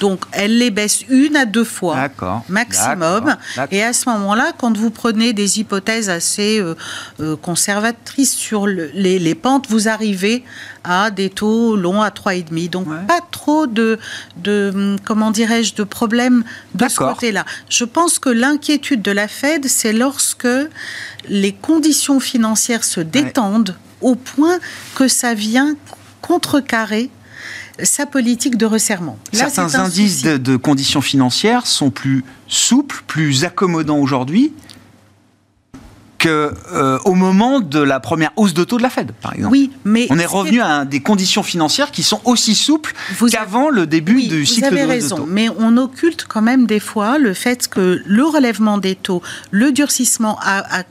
[0.00, 2.08] Donc, elle les baisse une à deux fois
[2.48, 3.36] maximum.
[3.70, 6.74] Et à ce moment-là, quand vous prenez des hypothèses assez euh,
[7.20, 10.44] euh, conservatrices sur les, pentes, vous arrivez
[10.84, 12.70] à des taux longs à 3,5.
[12.70, 13.98] Donc, pas trop de,
[14.38, 17.44] de comment dirais-je, de problèmes de ce côté-là.
[17.68, 20.48] Je pense que l'inquiétude de la Fed, c'est lorsque
[21.28, 24.58] les conditions financières se détendent au point
[24.94, 25.76] que ça vient
[26.20, 27.10] contrecarrer
[27.82, 29.18] sa politique de resserrement.
[29.32, 34.52] Certains indices de, conditions financières sont plus souples, plus accommodants aujourd'hui
[36.18, 39.52] qu'au euh, au moment de la première hausse de taux de la Fed, par exemple.
[39.52, 42.94] Oui, mais on est revenu à des conditions financières qui sont aussi souples
[43.30, 47.18] qu'avant le début du cycle vous avez raison, mais on occulte quand même des fois
[47.18, 50.84] le fait que le relèvement des taux, le durcissement a, a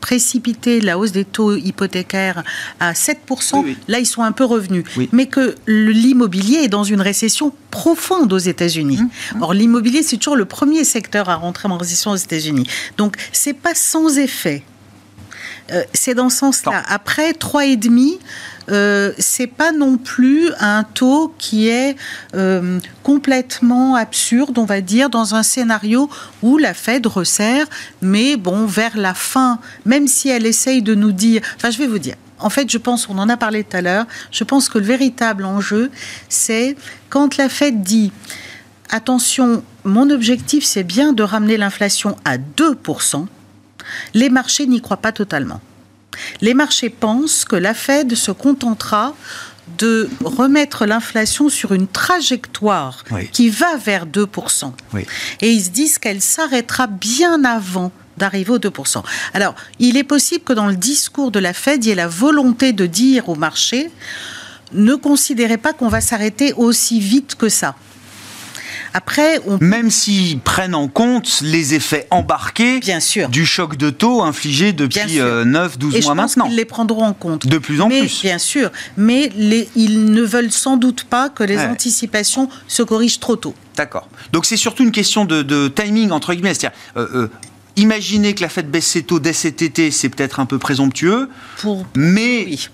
[0.00, 2.44] précipiter la hausse des taux hypothécaires
[2.80, 4.84] à 7%, là ils sont un peu revenus.
[5.12, 8.98] Mais que l'immobilier est dans une récession profonde aux États-Unis.
[8.98, 9.42] Mmh.
[9.42, 12.66] Or l'immobilier c'est toujours le premier secteur à rentrer en récession aux États-Unis.
[12.96, 14.62] Donc c'est pas sans effet.
[15.72, 16.82] Euh, c'est dans ce sens-là.
[16.88, 18.18] Après, 3,5,
[18.70, 21.96] euh, c'est pas non plus un taux qui est
[22.34, 26.08] euh, complètement absurde, on va dire, dans un scénario
[26.42, 27.66] où la Fed resserre,
[28.00, 31.86] mais bon, vers la fin, même si elle essaye de nous dire, enfin, je vais
[31.86, 32.16] vous dire.
[32.38, 34.84] En fait, je pense, on en a parlé tout à l'heure, je pense que le
[34.84, 35.90] véritable enjeu,
[36.28, 36.76] c'est
[37.08, 38.12] quand la Fed dit
[38.90, 43.26] attention, mon objectif, c'est bien de ramener l'inflation à 2%,
[44.14, 45.60] les marchés n'y croient pas totalement.
[46.40, 49.14] Les marchés pensent que la Fed se contentera
[49.78, 54.72] de remettre l'inflation sur une trajectoire qui va vers 2%.
[55.40, 59.02] Et ils se disent qu'elle s'arrêtera bien avant d'arriver aux 2%.
[59.32, 62.08] Alors, il est possible que dans le discours de la Fed, il y ait la
[62.08, 63.90] volonté de dire au marché,
[64.72, 67.74] ne considérez pas qu'on va s'arrêter aussi vite que ça.
[68.96, 73.28] Après, on Même s'ils prennent en compte les effets embarqués Bien sûr.
[73.28, 76.46] du choc de taux infligé depuis euh, 9, 12 Et je mois pense maintenant.
[76.46, 77.46] qu'ils les prendront en compte.
[77.46, 78.22] De plus en mais, plus.
[78.22, 78.70] Bien sûr.
[78.96, 81.66] Mais les- ils ne veulent sans doute pas que les Ouais.
[81.66, 83.54] anticipations se corrigent trop tôt.
[83.76, 84.08] D'accord.
[84.32, 86.54] Donc c'est surtout une question de, de timing, entre guillemets.
[86.54, 87.30] C'est-à-dire, euh, euh,
[87.76, 91.28] imaginez que la Fed baisse ses taux dès cet été, c'est peut-être un peu présomptueux,
[91.60, 91.84] Pour...
[91.96, 92.68] mais Oui.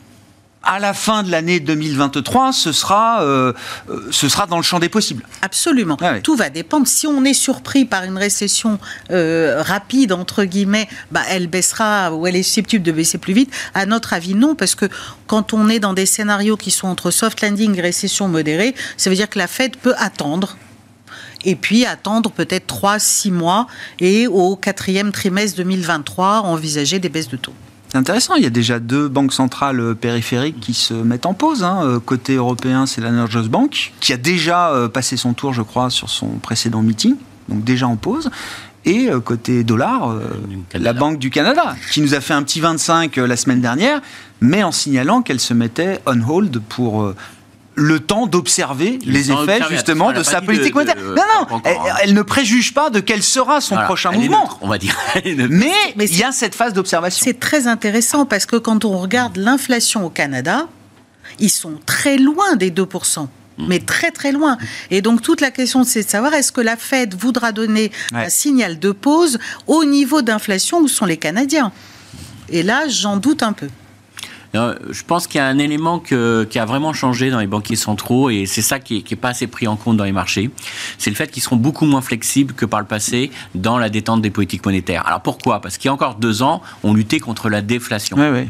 [0.62, 3.52] À la fin de l'année 2023, ce sera, euh,
[3.88, 5.24] euh, ce sera dans le champ des possibles.
[5.42, 5.96] Absolument.
[6.00, 6.22] Ah oui.
[6.22, 6.86] Tout va dépendre.
[6.86, 8.78] Si on est surpris par une récession
[9.10, 13.52] euh, rapide, entre guillemets, bah, elle baissera ou elle est susceptible de baisser plus vite.
[13.74, 14.86] À notre avis, non, parce que
[15.26, 19.08] quand on est dans des scénarios qui sont entre soft landing et récession modérée, ça
[19.08, 20.56] veut dire que la Fed peut attendre.
[21.42, 23.66] Et puis attendre peut-être 3-6 mois
[23.98, 27.54] et au quatrième trimestre 2023 envisager des baisses de taux.
[27.90, 31.34] C'est intéressant, il y a déjà deux banques centrales euh, périphériques qui se mettent en
[31.34, 31.64] pause.
[31.64, 31.80] hein.
[31.84, 35.62] Euh, Côté européen, c'est la Norges Bank, qui a déjà euh, passé son tour, je
[35.62, 37.16] crois, sur son précédent meeting,
[37.48, 38.30] donc déjà en pause.
[38.86, 40.16] Et côté dollar,
[40.72, 44.00] la Banque du Canada, qui nous a fait un petit 25 euh, la semaine dernière,
[44.40, 47.12] mais en signalant qu'elle se mettait on hold pour
[47.82, 50.96] le temps d'observer Le les temps effets justement de sa politique monétaire.
[51.02, 51.94] de- non, non, elle, hein.
[52.02, 54.42] elle ne préjuge pas de quel sera son Voilà, prochain elle est mouvement.
[54.42, 54.94] neutre, on va dire.
[55.48, 57.24] Mais, Mais il y a cette phase d'observation.
[57.24, 60.68] C'est très intéressant parce que quand on regarde l'inflation au Canada,
[61.38, 63.28] ils sont très loin des 2%.
[63.68, 64.56] Mais très très loin.
[64.90, 68.24] Et donc toute la question c'est de savoir est-ce que la Fed voudra donner Ouais.
[68.26, 71.70] un signal de pause au niveau d'inflation où sont les Canadiens?
[72.48, 73.68] Et là j'en doute un peu.
[74.54, 77.76] Je pense qu'il y a un élément que- qui a vraiment changé dans les banquiers
[77.76, 80.50] centraux et c'est ça qui n'est pas assez pris en compte dans les marchés.
[80.98, 84.22] C'est le fait qu'ils seront beaucoup moins flexibles que par le passé dans la détente
[84.22, 85.06] des politiques monétaires.
[85.06, 85.60] Alors pourquoi?
[85.60, 88.16] Parce qu'il y a encore deux ans, on luttait contre la déflation.
[88.16, 88.48] Ouais, ouais.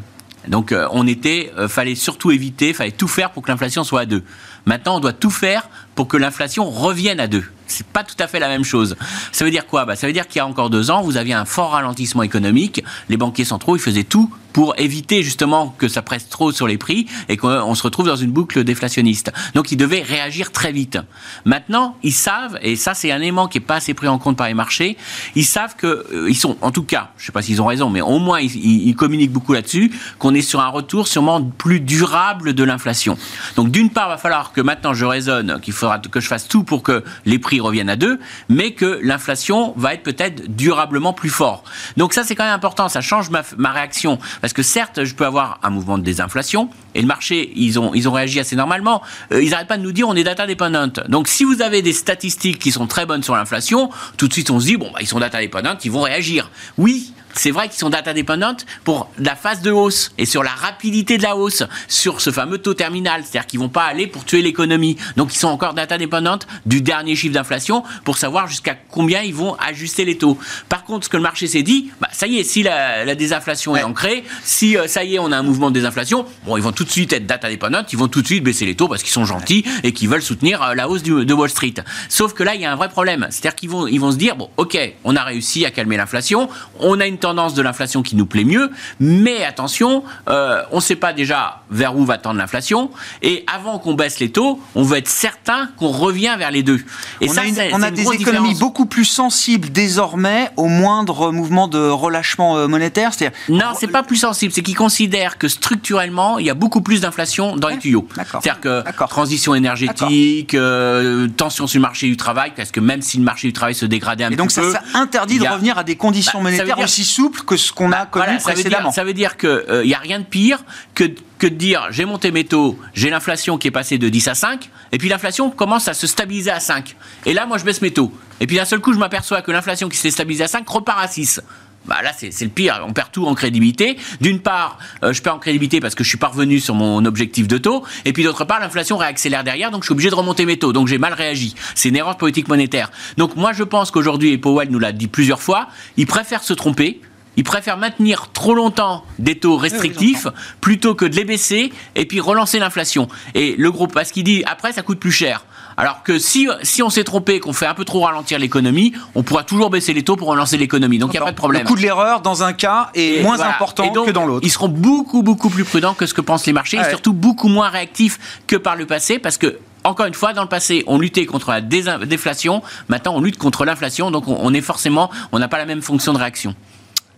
[0.49, 4.01] Donc euh, on était, euh, fallait surtout éviter, fallait tout faire pour que l'inflation soit
[4.01, 4.23] à 2.
[4.65, 5.69] Maintenant, on doit tout faire
[6.01, 7.45] pour que l'inflation revienne à 2.
[7.67, 8.97] C'est pas tout à fait la même chose.
[9.33, 9.85] Ça veut dire quoi?
[9.85, 12.23] Bah, Ça veut dire qu'il y a encore deux ans, vous aviez un fort ralentissement
[12.23, 12.83] économique.
[13.11, 16.77] Les banquiers centraux, ils faisaient tout pour éviter justement que ça presse trop sur les
[16.77, 19.31] prix et qu'on se retrouve dans une boucle déflationniste.
[19.55, 20.99] Donc ils devaient réagir très vite.
[21.45, 24.37] Maintenant, ils savent, et ça c'est un élément qui n'est pas assez pris en compte
[24.37, 24.97] par les marchés,
[25.37, 27.67] ils savent que, euh, ils sont, en tout cas, je ne sais pas s'ils ont
[27.67, 28.57] raison, mais au moins ils,
[28.89, 33.17] ils- communiquent beaucoup là-dessus, qu'on est sur un retour sûrement plus durable de l'inflation.
[33.55, 36.49] Donc d'une part, il va falloir que maintenant je raisonne, qu'il faudra que je fasse
[36.49, 41.13] tout pour que les prix reviennent à deux, mais que l'inflation va être peut-être durablement
[41.13, 41.65] plus fort.
[41.97, 44.19] Donc ça c'est quand même important, ça change ma, ma réaction.
[44.41, 47.95] Parce que certes, je peux avoir un mouvement de désinflation, et le marché, ils ont,
[47.95, 49.03] ils ont réagi assez normalement.
[49.33, 51.05] Euh, ils n'arrêtent pas de nous dire on est data dependent.
[51.09, 54.51] Donc si vous avez des statistiques qui sont très bonnes sur l'inflation, tout de suite
[54.51, 56.51] on se dit bon, bah, ils sont data dependent, ils vont réagir.
[56.79, 60.51] Oui, c'est vrai qu'ils sont data dependent pour la phase de hausse et sur la
[60.51, 64.25] rapidité de la hausse, sur ce fameux taux terminal, c'est-à-dire qu'ils vont pas aller pour
[64.25, 64.97] tuer l'économie.
[65.17, 69.35] Donc ils sont encore data dependent du dernier chiffre d'inflation pour savoir jusqu'à combien ils
[69.35, 70.39] vont ajuster les taux.
[70.69, 73.15] Par contre, ce que le marché s'est dit, bah, ça y est, si la, la
[73.15, 76.57] désinflation est ancrée, si euh, ça y est, on a un mouvement de désinflation, bon,
[76.57, 78.75] ils vont tout de suite être data dependent, ils vont tout de suite baisser les
[78.75, 81.51] taux parce qu'ils sont gentils et qu'ils veulent soutenir euh, la hausse du- de Wall
[81.51, 81.75] Street.
[82.09, 84.17] Sauf que là, il y a un vrai problème, c'est-à-dire qu'ils vont, ils vont se
[84.17, 88.03] dire, bon, ok, on a réussi à calmer l'inflation, on a une tendance de l'inflation
[88.03, 92.19] qui nous plaît mieux, mais attention, euh, on ne sait pas déjà vers où va
[92.19, 92.91] tendre l'inflation,
[93.23, 96.81] et avant qu'on baisse les taux, on veut être certain qu'on revient vers les deux.
[97.21, 98.59] Et on ça, a, une- on a une des économies différence.
[98.59, 103.13] beaucoup plus sensibles désormais au moindre mouvement de relâchement euh, monétaire.
[103.15, 104.53] C'est-à-dire, Non, c'est pas plus sensible.
[104.53, 108.07] C'est qu'ils considèrent que structurellement, il y a beaucoup plus d'inflation dans les tuyaux.
[108.17, 108.41] d'accord.
[108.43, 109.09] C'est-à-dire que D'accord.
[109.09, 113.47] transition énergétique, euh, tension sur le marché du travail, parce que même si le marché
[113.49, 115.85] du travail se dégradait un et donc petit ça, peu, ça interdit de revenir à
[115.85, 118.57] des conditions Bah, ça monétaires aussi souples que ce qu'on a connu Voilà, ça veut
[118.57, 118.93] dire, précédemment.
[118.93, 120.59] ça veut dire qu'il n'y a rien de pire
[120.95, 121.05] que,
[121.39, 124.35] que de dire j'ai monté mes taux, j'ai l'inflation qui est passée de 10 à
[124.35, 126.97] 5, et puis l'inflation commence à se stabiliser à 5.
[127.27, 128.13] Et là, moi, je baisse mes taux.
[128.41, 130.99] Et puis d'un seul coup, je m'aperçois que l'inflation qui s'est stabilisée à 5 repart
[131.03, 131.41] à 6.
[131.87, 132.85] Bah là, c'est le pire.
[132.87, 133.97] On perd tout en crédibilité.
[134.21, 137.05] D'une part, euh, je perds en crédibilité parce que je suis pas revenu sur mon
[137.05, 137.85] objectif de taux.
[138.05, 140.73] Et puis d'autre part, l'inflation réaccélère derrière, donc je suis obligé de remonter mes taux.
[140.73, 141.55] Donc j'ai mal réagi.
[141.75, 142.91] C'est une erreur de politique monétaire.
[143.17, 146.53] Donc moi, je pense qu'aujourd'hui, et Powell nous l'a dit plusieurs fois, il préfère se
[146.53, 147.01] tromper.
[147.37, 150.27] Il préfère maintenir trop longtemps des taux restrictifs
[150.61, 153.09] plutôt que de les baisser et puis relancer l'inflation.
[153.35, 155.47] Et le groupe, parce qu'il dit après ça coûte plus cher.
[155.81, 159.23] Alors que si, si on s'est trompé, qu'on fait un peu trop ralentir l'économie, on
[159.23, 160.99] pourra toujours baisser les taux pour relancer l'économie.
[160.99, 161.63] Donc il n'y a pas de problème.
[161.63, 163.55] Le coût de l'erreur dans un cas est Et moins voilà.
[163.55, 164.47] important Et donc, que dans l'autre.
[164.47, 166.87] Ils seront beaucoup, beaucoup plus prudents que ce que pensent les marchés Ouais.
[166.87, 169.59] et surtout beaucoup moins réactifs que par le passé parce que.
[169.83, 172.61] Encore une fois, dans le passé, on luttait contre la désin- déflation.
[172.89, 174.11] Maintenant, on lutte contre l'inflation.
[174.11, 176.55] Donc, on, on est forcément, on n'a pas la même fonction de réaction.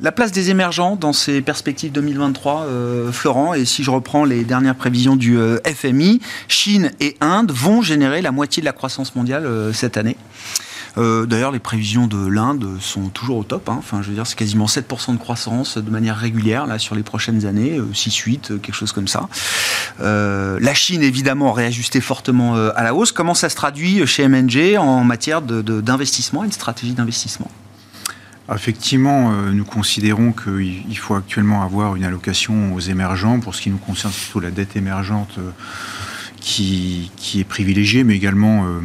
[0.03, 2.67] La place des émergents dans ces perspectives 2023,
[3.13, 8.21] Florent, et si je reprends les dernières prévisions du FMI, Chine et Inde vont générer
[8.21, 10.17] la moitié de la croissance mondiale cette année.
[10.99, 13.69] Euh, d'ailleurs, les prévisions de l'Inde sont toujours au top.
[13.69, 13.77] Hein.
[13.79, 17.47] Enfin, je veux dire, c'est quasiment 7% de croissance de manière régulière sur les prochaines
[17.47, 19.29] années, 6-8, euh, quelque chose comme ça.
[20.01, 23.13] Euh, la Chine, évidemment, réajusté fortement à la hausse.
[23.13, 27.51] Comment ça se traduit chez MNG en matière d'investissement, de, une stratégie d'investissement?
[28.55, 33.41] Effectivement, nous considérons qu'il faut actuellement avoir une allocation aux émergents.
[33.41, 35.39] Pour ce qui nous concerne, plutôt la dette émergente
[36.43, 38.81] qui, est privilégié, mais également euh,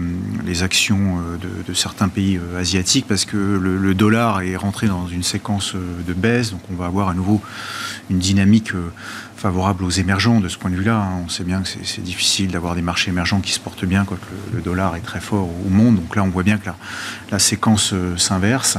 [0.46, 1.38] les actions euh,
[1.68, 6.14] de, certains pays euh, asiatiques, parce que le, dollar est rentré dans une séquence de
[6.14, 7.42] baisse, donc on va avoir à nouveau
[8.10, 8.72] une dynamique
[9.38, 10.98] favorable aux émergents de ce point de vue-là.
[10.98, 11.22] Hein.
[11.26, 14.18] On sait bien que c'est difficile d'avoir des marchés émergents qui se portent bien quand
[14.54, 15.96] le, dollar est très fort au monde.
[15.96, 16.70] Donc là, on voit bien que
[17.32, 18.78] la, séquence euh, s'inverse.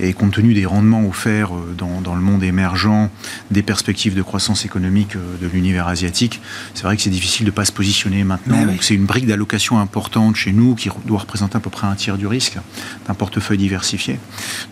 [0.00, 3.10] Et compte tenu des rendements offerts euh, dans, le monde émergent,
[3.50, 6.40] des perspectives de croissance économique euh, de l'univers asiatique,
[6.74, 8.64] c'est vrai que c'est difficile de ne pas se positionner maintenant.
[8.64, 11.94] Donc c'est une brique d'allocation importante chez nous qui doit représenter à peu près un
[11.94, 12.56] tiers du risque
[13.06, 14.18] d'un portefeuille diversifié.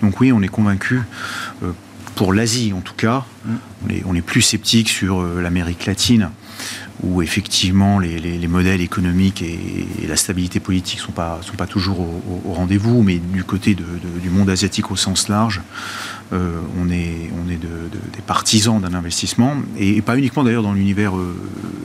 [0.03, 1.01] Donc oui, on est convaincu
[2.15, 3.25] pour l'Asie en tout cas,
[4.07, 6.31] on est, plus sceptique sur euh, l'Amérique latine,
[7.03, 12.01] où effectivement les, modèles économiques et, la stabilité politique ne sont pas, sont pas toujours
[12.01, 15.63] au, rendez-vous, mais du côté du monde asiatique au sens large,
[16.33, 21.17] euh, on est, on est des partisans d'un investissement, et, pas uniquement d'ailleurs dans l'univers
[21.17, 21.35] euh,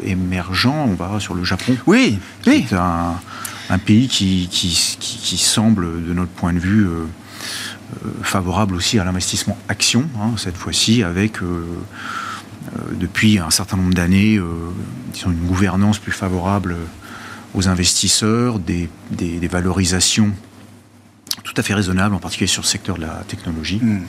[0.04, 1.76] émergent, on va sur le Japon.
[1.88, 2.66] Oui, oui.
[2.70, 7.06] C'est un, pays qui, qui, semble, de notre point de vue, euh,
[8.22, 11.66] favorable aussi à l'investissement action, hein, cette fois-ci avec euh,
[12.76, 14.40] euh, depuis un certain nombre d'années
[15.14, 16.76] disons une gouvernance plus favorable
[17.54, 18.90] aux investisseurs, des,
[19.50, 20.32] valorisations
[21.44, 23.80] tout à fait raisonnables, en particulier sur le secteur de la technologie.
[23.82, 24.02] Hmm.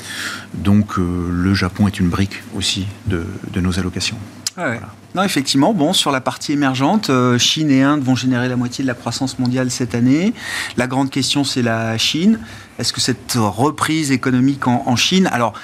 [0.54, 3.26] Donc le Japon est une brique aussi de,
[3.60, 4.16] nos allocations.
[5.16, 8.86] Non, effectivement, bon, sur la partie émergente, Chine et Inde vont générer la moitié de
[8.86, 10.34] la croissance mondiale cette année.
[10.76, 12.38] La grande question, c'est la Chine.
[12.78, 15.54] Est-ce que cette reprise économique en, Chine, alors,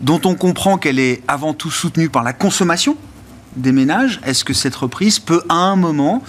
[0.00, 2.96] dont on comprend qu'elle est avant tout soutenue par la consommation
[3.56, 6.22] des ménages, est-ce que cette reprise peut à un moment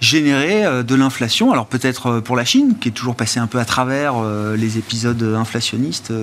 [0.00, 1.52] générer euh, de l'inflation?
[1.52, 4.56] Alors peut-être euh, pour la Chine, qui est toujours passée un peu à travers euh,
[4.56, 6.14] les épisodes inflationnistes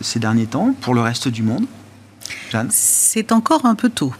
[0.00, 1.66] ces derniers temps, pour le reste du monde
[2.50, 2.66] Jeanne?
[2.72, 4.12] C'est encore un peu tôt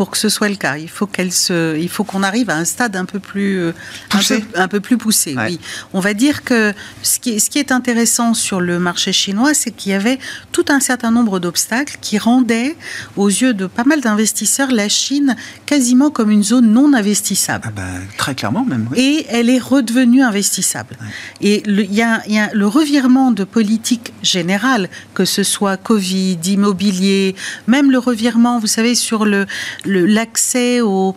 [0.00, 0.78] pour que ce soit le cas.
[0.78, 3.74] Il faut qu'elle se, il faut qu'on arrive à un stade un peu plus euh,
[4.08, 4.42] poussé.
[4.54, 5.34] Un, peu, plus poussé.
[5.36, 5.60] Oui,
[5.92, 6.72] on va dire que
[7.02, 10.18] ce qui, est, ce qui est intéressant sur le marché chinois, c'est qu'il y avait
[10.52, 12.78] tout un certain nombre d'obstacles qui rendaient,
[13.18, 15.36] aux yeux de pas mal d'investisseurs, la Chine
[15.66, 17.64] quasiment comme une zone non investissable.
[17.68, 18.88] Ah ben, très clairement même.
[18.96, 20.96] Et elle est redevenue investissable.
[21.42, 26.38] Et il y, a, y a le revirement de politique générale, que ce soit Covid,
[26.46, 27.36] immobilier,
[27.66, 29.44] même le revirement, vous savez, sur le
[29.90, 31.14] l'accès aux,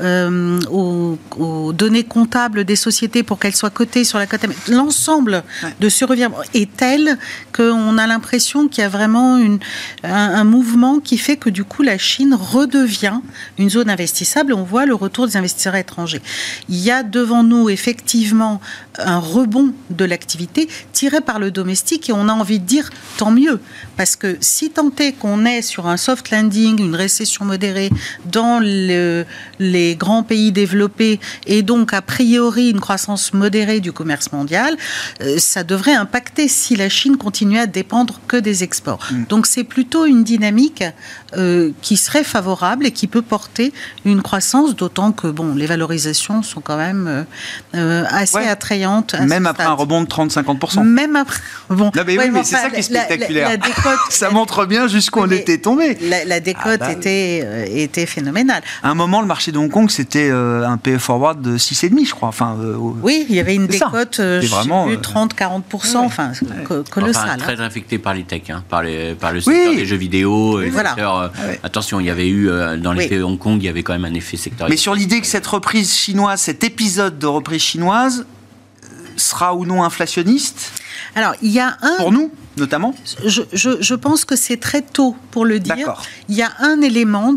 [0.00, 1.18] euh, aux,
[1.72, 4.46] données comptables des sociétés pour qu'elles soient cotées sur la cote.
[4.68, 5.42] L'ensemble
[5.80, 7.18] de ce revirement est tel
[7.52, 9.58] qu'on a l'impression qu'il y a vraiment une,
[10.04, 13.20] un, mouvement qui fait que du coup la Chine redevient
[13.58, 14.52] une zone investissable.
[14.52, 16.22] On voit le retour des investisseurs étrangers.
[16.68, 18.60] Il y a devant nous effectivement
[18.98, 23.30] un rebond de l'activité tiré par le domestique et on a envie de dire tant
[23.30, 23.60] mieux
[23.96, 27.90] parce que si tant est qu'on est sur un soft landing, une récession modérée
[28.26, 29.24] dans le,
[29.58, 34.76] les grands pays développés et donc a priori une croissance modérée du commerce mondial,
[35.20, 39.06] euh, ça devrait impacter si la Chine continue à dépendre que des exports.
[39.10, 39.24] Mm.
[39.28, 40.84] Donc c'est plutôt une dynamique
[41.36, 43.72] euh, qui serait favorable et qui peut porter
[44.04, 47.26] une croissance, d'autant que bon, les valorisations sont quand même
[47.74, 49.14] euh, assez attrayantes.
[49.14, 50.82] même après un rebond de 30-50%.
[50.84, 51.40] Même après.
[51.68, 53.50] Bon, mais, oui, mais c'est ça qui est spectaculaire.
[54.10, 55.98] ça montre bien jusqu'où on était tombé.
[56.26, 58.62] La, décote ah bah était, était phénoménale.
[58.82, 62.06] À un moment, le marché de Hong Kong c'était euh, un PE forward de 6,5,
[62.06, 62.28] je crois.
[62.28, 66.32] Enfin, euh, oui, il y avait une décote de 30-40%, enfin,
[66.90, 67.24] colossal.
[67.26, 70.60] Enfin, très infecté par les techs, hein, par, les, par le secteur des jeux vidéo.
[70.70, 70.96] Voilà.
[70.98, 74.04] Euh, attention, il y avait eu, dans les Hong Kong, il y avait quand même
[74.04, 74.72] un effet sectoriel.
[74.72, 78.26] Mais sur l'idée que cette reprise chinoise, cet épisode de reprise chinoise,
[79.16, 80.72] sera ou non inflationniste
[81.14, 81.96] Alors, il y a un...
[81.98, 85.94] Pour nous notamment je, je, je pense que c'est très tôt pour le dire.
[86.28, 87.36] Il y a un élément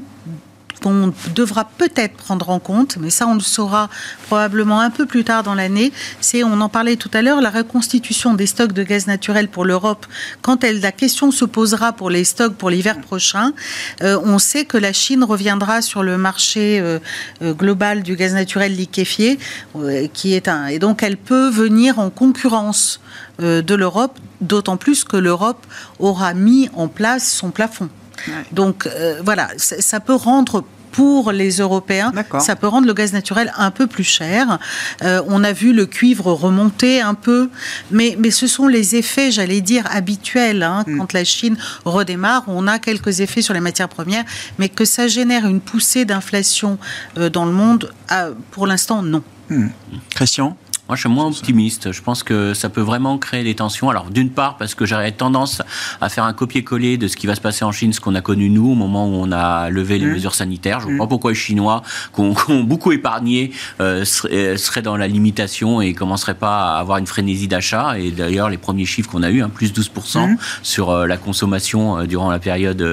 [0.81, 3.89] qu'on devra peut-être prendre en compte, mais ça on le saura
[4.27, 7.49] probablement un peu plus tard dans l'année, c'est, on en parlait tout à l'heure, la
[7.49, 10.05] reconstitution des stocks de gaz naturel pour l'Europe.
[10.41, 13.53] Quand elle, la question se posera pour les stocks pour l'hiver prochain,
[14.01, 16.99] euh, on sait que la Chine reviendra sur le marché euh,
[17.41, 19.39] euh, global du gaz naturel liquéfié,
[20.13, 22.99] qui est un, et donc elle peut venir en concurrence
[23.39, 25.65] de l'Europe, d'autant plus que l'Europe
[25.99, 27.89] aura mis en place son plafond.
[28.51, 28.87] Donc
[29.23, 33.87] voilà, ça peut rendre pour les Européens, ça peut rendre le gaz naturel un peu
[33.87, 34.59] plus cher.
[35.03, 37.49] Euh, on a vu le cuivre remonter un peu,
[37.91, 40.63] mais, mais ce sont les effets, j'allais dire, habituels.
[40.63, 40.83] Hein.
[40.85, 40.97] Mm.
[40.97, 44.25] Quand la Chine redémarre, on a quelques effets sur les matières premières,
[44.59, 46.77] mais que ça génère une poussée d'inflation
[47.17, 47.91] euh, dans le monde,
[48.51, 49.23] pour l'instant, non.
[49.49, 49.67] Mm.
[50.13, 50.57] Christian?
[50.91, 51.93] Moi, je suis moins optimiste.
[51.93, 53.89] Je pense que ça peut vraiment créer des tensions.
[53.89, 55.61] Alors, d'une part, parce que j'aurais tendance
[56.01, 58.19] à faire un copier-coller de ce qui va se passer en Chine, ce qu'on a
[58.19, 60.11] connu nous au moment où on a levé les mmh.
[60.11, 60.81] mesures sanitaires.
[60.81, 61.07] Je ne vois pas mmh.
[61.07, 61.81] pourquoi les Chinois,
[62.13, 62.35] qui ont,
[62.65, 67.47] beaucoup épargné, euh, euh, seraient, dans la limitation et commenceraient pas à avoir une frénésie
[67.47, 67.97] d'achat.
[67.97, 70.37] Et d'ailleurs, les premiers chiffres qu'on a eu, hein, plus 12% mmh.
[70.61, 72.83] sur euh, la consommation durant la période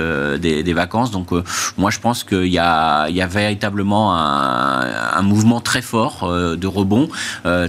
[0.40, 1.10] des, vacances.
[1.10, 1.30] Donc,
[1.76, 6.30] moi, je pense qu'il y a, il y a véritablement un, un mouvement très fort
[6.30, 7.08] de rebond,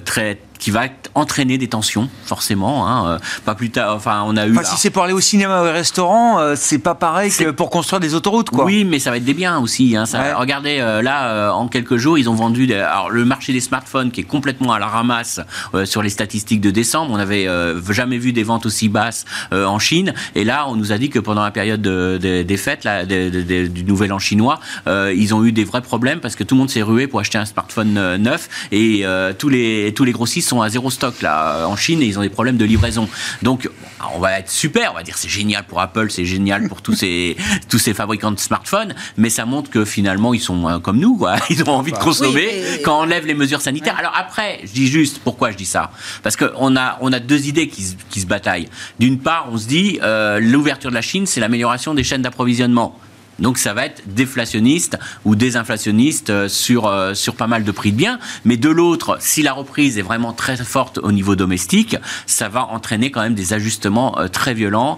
[0.06, 0.84] très très qui va
[1.16, 2.88] entraîner des tensions, forcément.
[2.88, 3.96] Hein, euh, pas plus tard.
[3.96, 4.56] Enfin, on a eu.
[4.64, 7.70] si c'est pour aller au cinéma ou au restaurant, euh, c'est pas pareil que pour
[7.70, 8.66] construire des autoroutes, quoi.
[8.66, 9.96] Oui, mais ça va être des biens aussi.
[9.96, 12.72] Hein, ça, Regardez, euh, là, en quelques jours, ils ont vendu.
[12.74, 15.40] alors, le marché des smartphones qui est complètement à la ramasse
[15.86, 17.12] sur les statistiques de décembre.
[17.14, 17.48] On n'avait
[17.90, 20.14] jamais vu des ventes aussi basses en Chine.
[20.36, 24.12] Et là, on nous a dit que pendant la période des fêtes, là, du Nouvel
[24.12, 27.08] An chinois, ils ont eu des vrais problèmes parce que tout le monde s'est rué
[27.08, 29.06] pour acheter un smartphone neuf et
[29.38, 32.22] tous les tous les grossistes sont à zéro stock là en Chine et ils ont
[32.22, 33.08] des problèmes de livraison.
[33.42, 33.70] Donc
[34.14, 36.96] on va être super, on va dire c'est génial pour Apple, c'est génial pour tous
[36.96, 37.38] ces
[37.70, 41.18] tous ces fabricants de smartphones, mais ça montre que finalement ils sont euh, comme nous,
[41.18, 41.36] quoi.
[41.50, 42.50] Ils ont envie de consommer
[42.84, 43.98] quand on lève les mesures sanitaires.
[43.98, 45.92] Alors après, je dis juste pourquoi je dis ça,
[46.24, 48.70] parce qu'on a on a deux idées qui, qui se bataillent.
[49.00, 53.00] D'une part, on se dit euh, l'ouverture de la Chine, c'est l'amélioration des chaînes d'approvisionnement.
[53.40, 57.92] Donc ça va être déflationniste ou désinflationniste euh, sur, euh, sur pas mal de prix
[57.92, 58.20] de biens.
[58.46, 62.66] Mais de l'autre, si la reprise est vraiment très forte au niveau domestique, ça va
[62.66, 64.98] entraîner quand même des ajustements euh, très violents.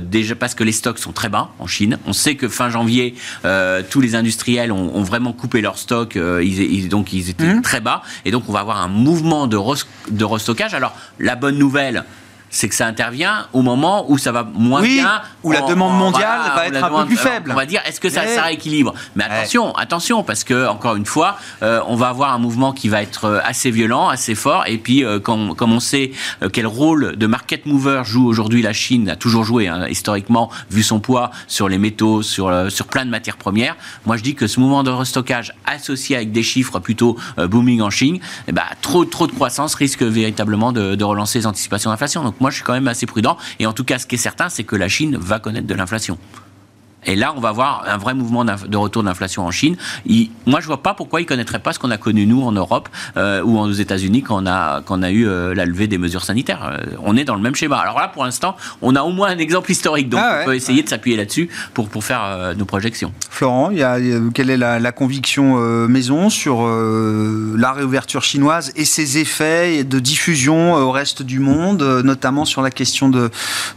[0.00, 1.98] déjà parce que les stocks sont très bas en Chine.
[2.06, 3.14] On sait que fin janvier,
[3.90, 6.16] tous les industriels ont, vraiment coupé leurs stocks.
[6.16, 7.62] Ils, donc ils étaient mmh.
[7.62, 8.02] très bas.
[8.24, 9.58] Et donc on va avoir un mouvement de,
[10.10, 10.74] de restockage.
[10.74, 12.04] Alors la bonne nouvelle,
[12.50, 15.22] c'est que ça intervient au moment où ça va moins bien.
[15.42, 17.52] Où la demande mondiale va être un peu plus faible.
[17.52, 18.92] On va dire, est-ce que ça, ça rééquilibre?
[19.14, 22.88] Mais attention, attention, parce que, encore une fois, euh, on va avoir un mouvement qui
[22.88, 24.64] va être euh, assez violent, assez fort.
[24.66, 26.10] Et puis, euh, comme, on sait
[26.52, 30.82] quel rôle de market mover joue aujourd'hui la Chine, a toujours joué, hein, historiquement, vu
[30.82, 34.46] son poids sur les métaux, sur, sur plein de matières premières, moi je dis que
[34.46, 39.04] ce mouvement de restockage associé avec des chiffres plutôt booming en Chine, eh ben, trop,
[39.04, 42.24] trop de croissance risque véritablement de, de relancer les anticipations d'inflation.
[42.24, 43.36] Donc, moi, je suis quand même assez prudent.
[43.58, 45.74] Et en tout cas, ce qui est certain, c'est que la Chine va connaître de
[45.74, 46.18] l'inflation.
[47.06, 49.76] Et là, on va voir un vrai mouvement de retour d'inflation en Chine.
[50.46, 52.88] moi, je vois pas pourquoi ils connaîtraient pas ce qu'on a connu nous en Europe
[53.16, 55.98] euh, ou aux États-Unis quand on a quand on a eu euh, la levée des
[55.98, 56.72] mesures sanitaires.
[56.72, 57.78] Euh, on est dans le même schéma.
[57.78, 60.54] Alors là, pour l'instant, on a au moins un exemple historique, donc ah on peut
[60.54, 63.12] essayer de s'appuyer là-dessus pour pour faire nos projections.
[63.30, 63.98] Florent, il y a,
[64.34, 65.56] quelle est la, conviction
[65.88, 72.44] maison sur la réouverture chinoise et ses effets de diffusion au reste du monde, notamment
[72.44, 73.30] sur la question de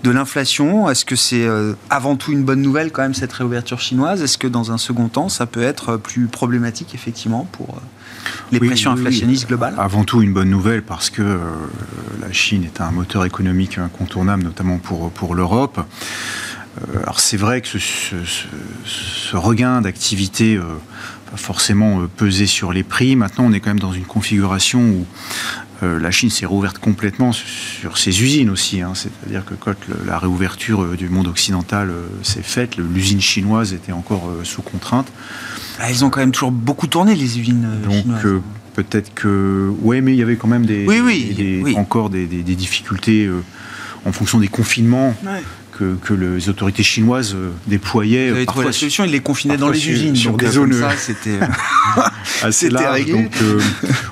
[0.03, 0.89] de l'inflation?
[0.89, 1.47] Est-ce que c'est
[1.89, 4.21] avant tout une bonne nouvelle quand même cette réouverture chinoise.
[4.21, 8.59] Est-ce que dans un second temps, ça peut être plus problématique effectivement pour euh, les
[8.59, 9.75] pressions inflationnistes globales?
[9.77, 11.37] Avant tout, une bonne nouvelle parce que euh,
[12.21, 15.79] la Chine est un moteur économique incontournable, notamment pour, pour l'Europe.
[15.79, 23.15] Euh, alors c'est vrai que ce, regain d'activité va forcément peser sur les prix.
[23.15, 25.05] Maintenant, on est quand même dans une configuration où
[25.83, 28.81] euh, la Chine s'est rouverte complètement sur ses usines aussi.
[28.81, 28.93] Hein.
[28.95, 29.75] C'est-à-dire que quand
[30.05, 35.07] la réouverture euh, du monde occidental euh, s'est faite, l'usine chinoise était encore sous contrainte.
[35.79, 38.05] Ah, ils ont quand même toujours beaucoup tourné, les usines Donc,
[38.73, 39.71] peut-être que.
[39.81, 40.87] Oui, mais il y avait quand même des,
[41.75, 43.29] encore des, difficultés
[44.05, 45.15] en fonction des confinements
[46.01, 48.29] que, les autorités chinoises euh, déployaient.
[48.29, 50.15] Vous avez trouvé la solution, ils les confinaient dans les usines.
[50.15, 51.39] Sur des zones ça, c'était
[52.41, 53.05] assez large.
[53.05, 53.59] Donc, euh,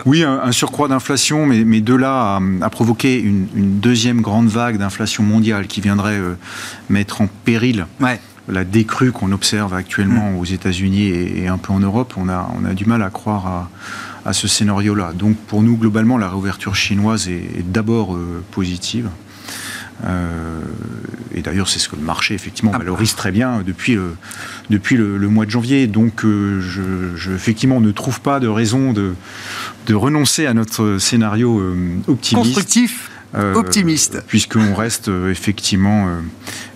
[0.06, 3.48] oui, un, surcroît d'inflation, mais, mais, de là à, provoquer une,
[3.80, 6.34] deuxième grande vague d'inflation mondiale qui viendrait euh,
[6.90, 7.86] mettre en péril
[8.48, 10.38] la décrue qu'on observe actuellement mm.
[10.38, 13.48] aux États-Unis et, un peu en Europe, on a, on a du mal à croire
[13.48, 13.70] à,
[14.26, 15.14] à ce scénario-là.
[15.14, 18.18] Donc pour nous, globalement, la réouverture chinoise est, d'abord
[18.52, 19.10] positive.
[21.34, 22.80] Et d'ailleurs, c'est ce que le marché, effectivement, ah.
[22.80, 24.16] valorise très bien depuis le,
[24.70, 25.88] depuis le, mois de janvier.
[25.88, 29.14] Donc, je, effectivement, ne trouve pas de raison de,
[29.86, 31.62] de renoncer à notre scénario
[32.08, 32.36] optimiste.
[32.36, 34.24] Constructif optimiste.
[34.28, 36.08] Puisqu'on reste effectivement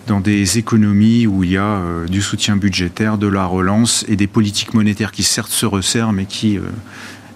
[0.08, 4.16] dans des économies où il y a euh, du soutien budgétaire, de la relance et
[4.16, 6.62] des politiques monétaires qui certes se resserrent, mais qui euh,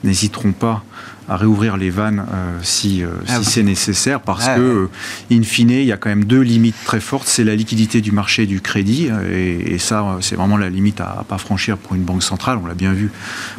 [0.04, 0.84] n'hésiteront pas
[1.30, 4.90] à réouvrir les vannes euh, si, ah si c'est nécessaire, parce ah que,
[5.32, 7.28] in fine, il y a quand même deux limites très fortes.
[7.28, 11.20] C'est la liquidité du marché du crédit, et, et ça, c'est vraiment la limite à,
[11.20, 12.58] à pas franchir pour une banque centrale.
[12.62, 13.12] On l'a bien vu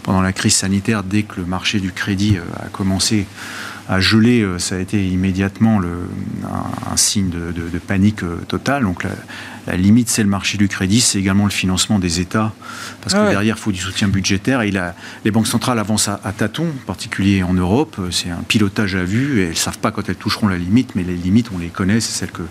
[0.03, 3.27] pendant la crise sanitaire, dès que le marché du crédit a commencé
[3.91, 5.91] à geler, euh, ça a été immédiatement le,
[6.45, 8.85] un, signe de, panique euh, totale.
[8.85, 9.05] Donc
[9.67, 12.53] la, limite, c'est le marché du crédit, c'est également le financement des États,
[13.03, 14.63] parce que derrière, il faut du soutien budgétaire.
[14.63, 14.73] Et
[15.25, 18.01] les banques centrales avancent à, tâtons, en particulier en Europe.
[18.13, 20.95] C'est un pilotage à vue, et elles ne savent pas quand elles toucheront la limite,
[20.95, 22.43] mais les limites, on les connaît, c'est celles que,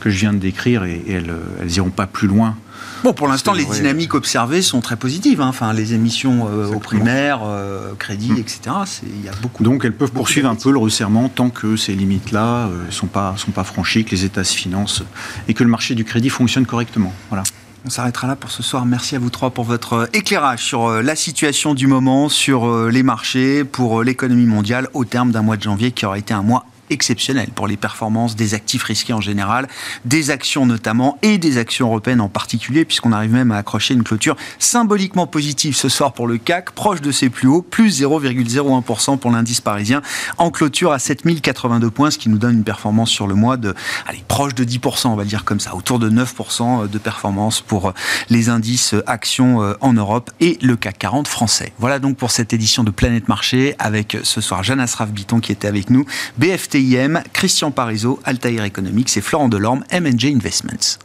[0.00, 1.30] que je viens de décrire, et, elles
[1.66, 2.56] n'iront pas plus loin
[3.04, 5.40] Bon, pour l'instant, les dynamiques observées sont très positives.
[5.40, 5.48] Hein.
[5.48, 8.38] Enfin, les émissions euh, au primaire, euh, crédit, hmm.
[8.38, 8.60] etc.
[9.04, 9.62] Il y a beaucoup.
[9.62, 13.06] Donc, elles peuvent poursuivre un peu le resserrement tant que ces limites-là ne euh, sont
[13.06, 15.02] pas sont pas franchies, que les États se financent
[15.48, 17.12] et que le marché du crédit fonctionne correctement.
[17.28, 17.42] Voilà.
[17.84, 18.84] On s'arrêtera là pour ce soir.
[18.84, 23.62] Merci à vous trois pour votre éclairage sur la situation du moment, sur les marchés,
[23.62, 27.48] pour l'économie mondiale au terme d'un mois de janvier qui aura été un mois exceptionnel
[27.54, 29.68] pour les performances des actifs risqués en général,
[30.04, 34.02] des actions notamment et des actions européennes en particulier, puisqu'on arrive même à accrocher une
[34.02, 39.18] clôture symboliquement positive ce soir pour le CAC, proche de ses plus hauts, plus 0,01%
[39.18, 40.02] pour l'indice parisien,
[40.38, 43.74] en clôture à 7082 points, ce qui nous donne une performance sur le mois de,
[44.06, 47.92] allez, proche de 10%, on va dire comme ça, autour de 9% de performance pour
[48.30, 51.72] les indices actions euh, en Europe et le CAC 40 français.
[51.78, 55.52] Voilà donc pour cette édition de Planète Marché avec ce soir Jeanne Asraf Biton qui
[55.52, 56.06] était avec nous,
[56.38, 56.75] BFT
[57.32, 60.98] Christian Parizeau, Altair Economics et Florent Delorme, M&J Investments.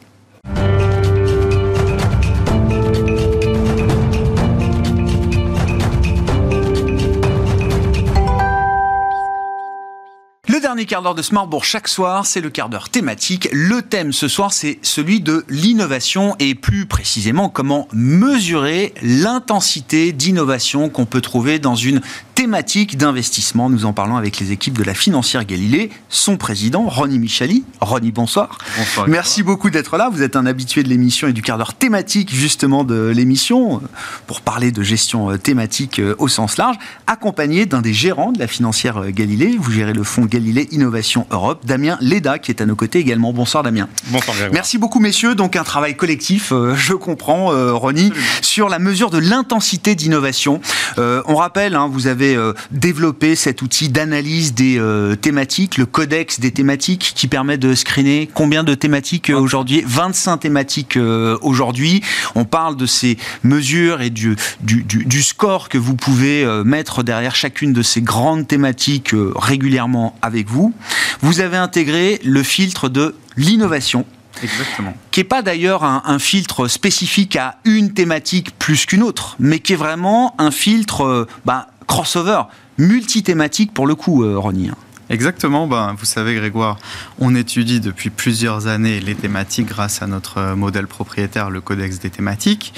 [10.72, 13.49] Dernier quart d'heure de Smartbourg chaque soir, c'est le quart d'heure thématique.
[13.51, 20.88] Le thème ce soir, c'est celui de l'innovation et plus précisément comment mesurer l'intensité d'innovation
[20.88, 21.99] qu'on peut trouver dans une
[22.41, 23.69] thématique d'investissement.
[23.69, 27.63] Nous en parlons avec les équipes de la financière Galilée, son président, Ronnie Michali.
[27.82, 28.57] Ronnie, bonsoir.
[28.78, 29.07] Bonsoir.
[29.07, 30.09] Merci beaucoup d'être là.
[30.09, 33.88] Vous êtes un habitué de l'émission et du quart d'heure thématique, justement, de l'émission, euh,
[34.26, 38.39] pour parler de gestion euh, thématique euh, au sens large, accompagné d'un des gérants de
[38.39, 39.57] la financière Galilée.
[39.59, 43.34] Vous gérez le fonds Galilée Innovation Europe, Damien Leda, qui est à nos côtés également.
[43.34, 43.88] Bonsoir, Damien.
[44.07, 45.36] Bonsoir, Merci beaucoup, messieurs.
[45.36, 48.11] Donc, un travail collectif, je comprends, Ronnie,
[48.41, 50.61] sur la mesure de l'intensité d'innovation.
[50.97, 56.39] on rappelle, hein, vous avez euh, développer cet outil d'analyse des euh, thématiques, le codex
[56.39, 60.97] des thématiques qui permet de screener combien de thématiques euh, aujourd'hui 25 thématiques
[61.41, 62.01] aujourd'hui.
[62.36, 67.36] On parle de ces mesures et du, du, du, score que vous pouvez mettre derrière
[67.36, 70.73] chacune de ces grandes thématiques régulièrement avec vous.
[71.21, 74.05] Vous avez intégré le filtre de l'innovation
[74.43, 74.93] Exactement.
[75.11, 79.73] Qui n'est pas d'ailleurs un, filtre spécifique à une thématique plus qu'une autre, mais qui
[79.73, 82.43] est vraiment un filtre bah, crossover,
[82.77, 84.71] multithématique pour le coup, euh, Ronnie.
[85.12, 86.78] Exactement, ben, vous savez Grégoire,
[87.20, 91.99] on étudie depuis plusieurs années les thématiques grâce à notre euh, modèle propriétaire, le Codex
[91.99, 92.74] des thématiques.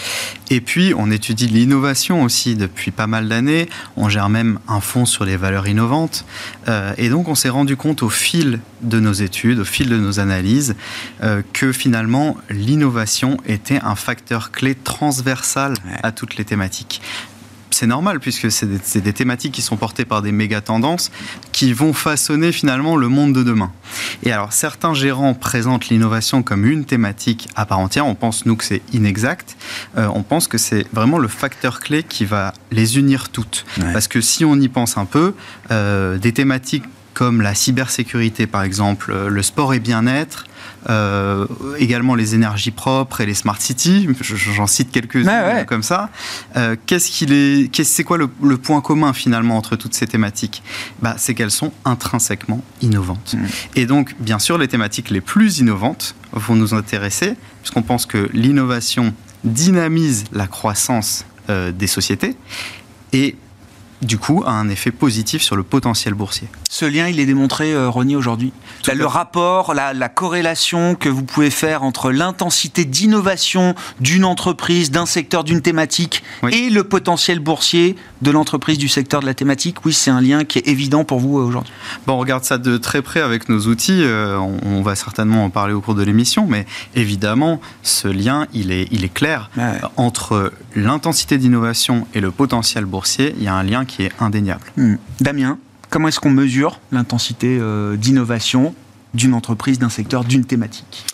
[0.49, 3.69] Et puis on étudie l'innovation aussi depuis pas mal d'années.
[3.97, 6.25] On gère même un fonds sur les valeurs innovantes.
[6.67, 9.97] Euh, et donc on s'est rendu compte au fil de nos études, au fil de
[9.97, 10.75] nos analyses,
[11.53, 16.99] que finalement l'innovation était un facteur clé transversal à toutes les thématiques
[17.73, 21.11] c'est normal puisque c'est des, thématiques qui sont portées par des méga tendances
[21.51, 23.71] qui vont façonner finalement le monde de demain.
[24.23, 28.05] Et alors certains gérants présentent l'innovation comme une thématique à part entière.
[28.05, 29.55] On pense nous que c'est inexact.
[29.97, 33.65] Euh, on pense que c'est vraiment le facteur clé qui va les unir toutes.
[33.93, 35.33] Parce que si on y pense un peu,
[35.71, 40.45] euh, des thématiques comme la cybersécurité par exemple, euh, le sport et bien-être,
[40.89, 41.45] euh,
[41.77, 44.07] également les énergies propres et les smart cities.
[44.21, 46.09] J'en cite quelques-unes comme ça.
[46.55, 50.63] Euh, qu'est-ce qu'il est, c'est quoi le, point commun finalement entre toutes ces thématiques?
[51.01, 53.35] Bah, C'est qu'elles sont intrinsèquement innovantes.
[53.37, 53.45] Mmh.
[53.75, 58.29] Et donc, bien sûr, les thématiques les plus innovantes vont nous intéresser, puisqu'on pense que
[58.33, 59.13] l'innovation
[59.43, 62.35] dynamise la croissance euh, des sociétés.
[63.11, 63.35] Et
[64.03, 66.47] du coup, a un effet positif sur le potentiel boursier.
[66.69, 68.51] Ce lien, il est démontré, euh, Ronnie, aujourd'hui
[68.91, 75.05] Le rapport, la, la, corrélation que vous pouvez faire entre l'intensité d'innovation d'une entreprise, d'un
[75.05, 76.53] secteur, d'une thématique oui.
[76.53, 80.45] et le potentiel boursier de l'entreprise, du secteur de la thématique, oui, c'est un lien
[80.45, 81.71] qui est évident pour vous euh, aujourd'hui.
[82.07, 84.01] Bon, on regarde ça de très près avec nos outils.
[84.03, 88.47] Euh, on, on, va certainement en parler au cours de l'émission, mais évidemment, ce lien,
[88.53, 89.49] il est, il est clair.
[89.57, 89.79] Ouais.
[89.97, 94.65] Entre l'intensité d'innovation et le potentiel boursier, il y a un lien qui est indéniable.
[94.77, 94.95] Hmm.
[95.21, 98.73] Damien Comment est-ce qu'on mesure l'intensité euh, d'innovation
[99.13, 101.05] d'une entreprise, d'un secteur, d'une thématique?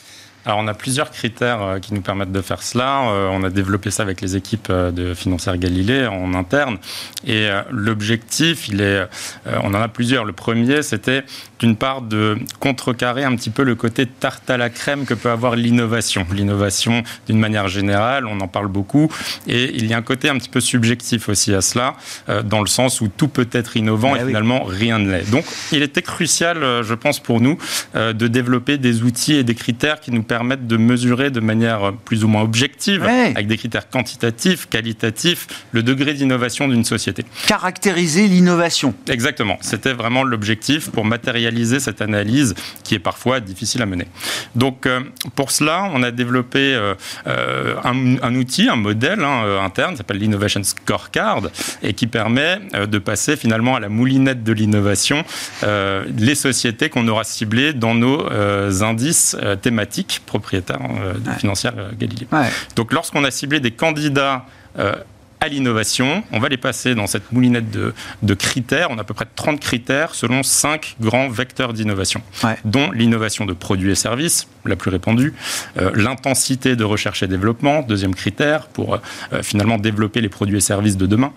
[0.45, 3.09] Alors, on a plusieurs critères euh, qui nous permettent de faire cela.
[3.09, 6.77] Euh, on a développé ça avec les équipes de Financière Galilée en interne.
[7.27, 9.05] Et l'objectif, il est,
[9.63, 10.23] on en a plusieurs.
[10.25, 11.23] Le premier, c'était
[11.59, 15.29] d'une part de contrecarrer un petit peu le côté tarte à la crème que peut
[15.29, 16.25] avoir l'innovation.
[16.31, 19.11] L'innovation, d'une manière générale, on en parle beaucoup.
[19.47, 21.95] Et il y a un côté un petit peu subjectif aussi à cela,
[22.45, 25.29] dans le sens où tout peut être innovant et, et finalement rien ne l'est.
[25.29, 27.57] Donc, il était crucial, je pense, pour nous,
[27.95, 32.23] de développer des outils et des critères qui nous permettent de mesurer de manière plus
[32.23, 33.33] ou moins objective, ouais.
[33.35, 37.25] avec des critères quantitatifs, qualitatifs, le degré d'innovation d'une société.
[37.47, 38.93] Caractériser l'innovation.
[39.09, 39.57] Exactement.
[39.61, 42.53] C'était vraiment l'objectif pour matérialiser cette analyse
[42.83, 44.05] qui est parfois difficile à mener.
[44.55, 44.99] Donc, euh,
[45.35, 46.93] pour cela, on a développé euh,
[47.83, 51.49] un, un, outil, un modèle hein, interne, qui s'appelle l'Innovation Scorecard,
[51.81, 55.23] et qui permet euh, de passer finalement à la moulinette de l'innovation
[56.17, 58.27] les sociétés qu'on aura ciblées dans nos
[58.83, 61.35] indices thématiques propriétaires de ouais.
[61.37, 62.27] financières Galilée.
[62.31, 62.49] Ouais.
[62.75, 64.45] Donc, lorsqu'on a ciblé des candidats
[65.41, 66.23] à l'innovation.
[66.31, 68.87] On va les passer dans cette moulinette de, de, critères.
[68.91, 72.57] On a à peu près 30 critères selon 5 grands vecteurs d'innovation, ouais.
[72.65, 75.33] dont l'innovation de produits et services, la plus répandue,
[75.77, 80.61] euh, l'intensité de recherche et développement, deuxième critère, pour euh, finalement développer les produits et
[80.61, 81.31] services de demain.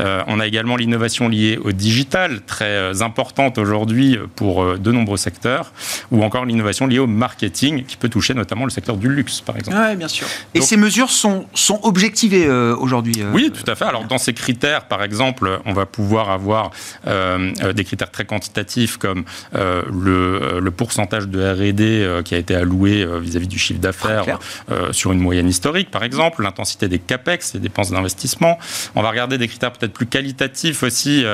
[0.00, 5.72] Euh, on a également l'innovation liée au digital, très importante aujourd'hui pour de nombreux secteurs,
[6.10, 9.56] ou encore l'innovation liée au marketing, qui peut toucher notamment le secteur du luxe, par
[9.56, 9.78] exemple.
[9.80, 10.26] Oui, bien sûr.
[10.54, 13.84] Et Donc, ces mesures sont, sont objectivées aujourd'hui Oui, tout à fait.
[13.84, 16.70] Alors, dans ces critères, par exemple, on va pouvoir avoir
[17.06, 19.24] euh, des critères très quantitatifs comme
[19.54, 24.38] euh, le, le, pourcentage de R&D qui a été alloué vis-à-vis -vis du chiffre d'affaires
[24.70, 28.58] euh, sur une moyenne historique, par exemple, l'intensité des capex, les dépenses d'investissement.
[28.94, 31.24] On va regarder des critères peut-être plus qualitatifs aussi,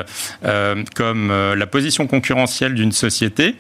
[0.45, 3.57] euh, comme la position concurrentielle d'une société,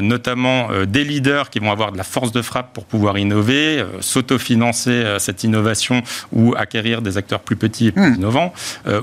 [0.00, 5.16] notamment des leaders qui vont avoir de la force de frappe pour pouvoir innover, s'autofinancer
[5.18, 8.14] cette innovation ou acquérir des acteurs plus petits et plus mmh.
[8.14, 8.52] innovants.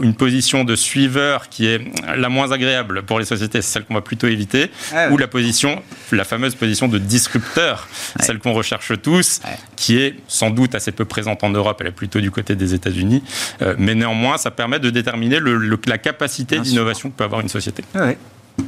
[0.02, 1.82] une position de suiveur qui est
[2.18, 5.14] la moins agréable pour les sociétés, c'est celle qu'on va plutôt éviter, ah ouais.
[5.14, 7.88] ou la position, la fameuse position de disrupteur,
[8.20, 8.26] ouais.
[8.26, 9.52] celle qu'on recherche tous, ouais.
[9.76, 12.74] qui est sans doute assez peu présente en Europe, elle est plutôt du côté des
[12.74, 13.24] États-Unis,
[13.62, 17.42] euh, mais néanmoins, ça permet de déterminer le, le, la capacité d'innovation que peut avoir
[17.42, 17.84] une société.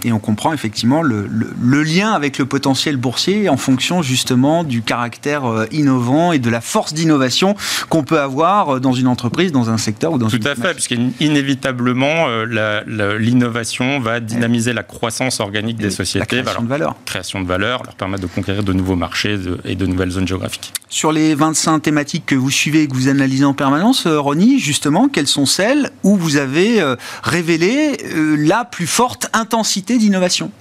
[0.03, 4.63] Et on comprend effectivement le, le, le, lien avec le potentiel boursier en fonction justement
[4.63, 7.55] du caractère euh, innovant et de la force d'innovation
[7.89, 10.55] qu'on peut avoir euh, dans une entreprise, dans un secteur ou dans Tout une à
[10.55, 16.37] fait, puisqu'inévitablement, euh, l'innovation va dynamiser la croissance organique des sociétés.
[16.37, 16.95] La création de valeur.
[17.05, 20.73] Création de valeur, leur permettre de conquérir de nouveaux marchés et de nouvelles zones géographiques.
[20.89, 25.09] Sur les 25 thématiques que vous suivez et que vous analysez en permanence, Ronnie, justement,
[25.09, 26.81] quelles sont celles où vous avez
[27.23, 27.97] révélé
[28.37, 30.51] la plus forte intensité d'innovation.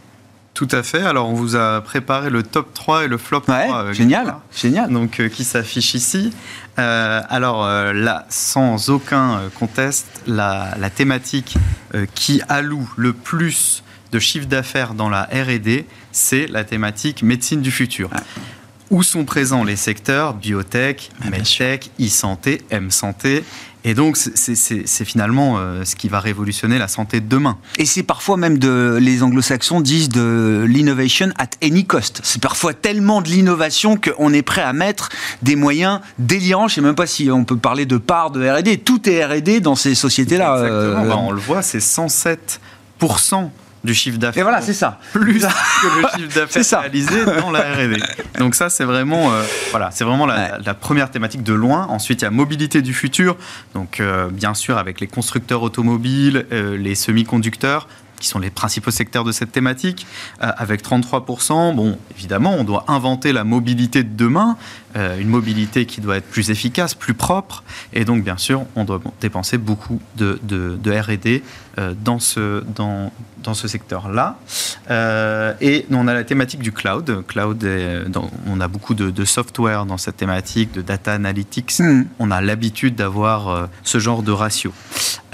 [0.55, 1.03] Tout à fait.
[1.03, 3.93] Alors, on vous a préparé le top 3 et le flop ouais, 3.
[3.93, 4.93] génial, génial.
[4.93, 6.33] Donc, euh, qui s'affiche ici.
[6.79, 11.57] Euh, alors, euh, là, sans aucun conteste, la, la thématique
[12.15, 17.73] qui alloue le plus de chiffre d'affaires dans la R&D, c'est la thématique médecine du
[17.73, 18.11] futur.
[18.13, 18.21] Ouais.
[18.91, 23.45] Où sont présents les secteurs biotech, ah, medtech, e-santé, m-santé
[23.87, 27.59] et donc, c'est finalement euh, ce qui va révolutionner la santé de demain.
[27.77, 28.99] Et c'est parfois même de.
[29.01, 32.21] Les anglo-saxons disent de l'innovation at any cost.
[32.23, 35.11] C'est parfois tellement de l'innovation qu'on est prêt à mettre
[35.43, 36.67] des moyens délirants.
[36.67, 38.83] Je ne sais même pas si on peut parler de part de RD.
[38.85, 40.55] Tout est RD dans ces sociétés-là.
[40.57, 41.05] Exactement.
[41.05, 41.09] Euh...
[41.09, 42.61] Bah, on le voit, c'est 107
[43.85, 44.41] du chiffre d'affaires.
[44.41, 44.99] Et voilà, c'est ça.
[45.13, 48.03] Plus que le chiffre d'affaires réalisé dans la R&D.
[48.39, 50.51] Donc ça, c'est vraiment, euh, voilà, c'est vraiment la, ouais.
[50.65, 51.87] la, première thématique de loin.
[51.89, 53.37] Ensuite, il y a mobilité du futur.
[53.75, 57.87] Donc, euh, bien sûr, avec les constructeurs automobiles, euh, les semi-conducteurs,
[58.25, 60.07] qui sont les principaux secteurs de cette thématique,
[60.43, 61.75] euh, avec 33%.
[61.75, 64.57] Bon, évidemment, on doit inventer la mobilité de demain,
[64.97, 68.85] euh, une mobilité qui doit être plus efficace, plus propre, et donc, bien sûr, on
[68.85, 71.43] doit dépenser beaucoup de, de, de R&D
[71.79, 73.13] euh, dans ce, dans,
[73.45, 74.39] dans ce secteur-là.
[74.91, 77.25] Euh, et on a la thématique du cloud.
[77.27, 81.79] Cloud, est, dans, on a beaucoup de, de, software dans cette thématique, de data analytics.
[81.79, 82.05] Mm.
[82.19, 84.73] On a l'habitude d'avoir euh, ce genre de ratio.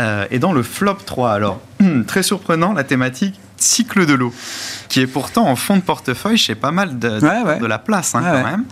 [0.01, 1.61] Euh, et dans le flop 3, alors,
[2.07, 4.33] très surprenant, la thématique cycle de l'eau,
[4.89, 7.59] qui est pourtant en fond de portefeuille chez pas mal de, Ouais, ouais.
[7.59, 8.65] de la place hein, Ouais, quand même.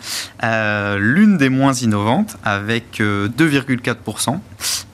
[0.44, 4.38] Euh, L'une des moins innovantes, avec euh, 2,4%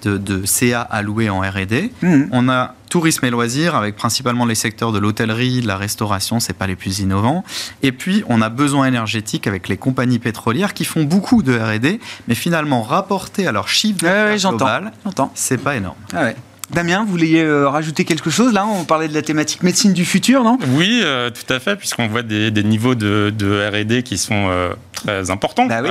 [0.03, 1.93] de, de CA alloués en R&D.
[2.03, 2.29] Mhm.
[2.33, 6.53] On a tourisme et loisirs, avec principalement les secteurs de l'hôtellerie, de la restauration, c'est
[6.53, 7.43] pas les plus innovants.
[7.83, 11.99] Et puis, on a besoin énergétique avec les compagnies pétrolières qui font beaucoup de R&D,
[12.29, 14.57] mais finalement, rapporté à leur chiffre d'affaires j'entends.
[14.59, 14.93] global,
[15.35, 15.97] c'est pas énorme.
[16.15, 16.37] Ah ouais.
[16.71, 18.67] Damien, vous vouliez euh, rajouter quelque chose là?
[18.67, 20.59] On parlait de la thématique médecine du futur, non?
[20.69, 24.49] Oui, euh, tout à fait, puisqu'on voit des, des niveaux de, de R&D qui sont
[24.49, 25.67] euh, très importants.
[25.67, 25.91] Bah oui.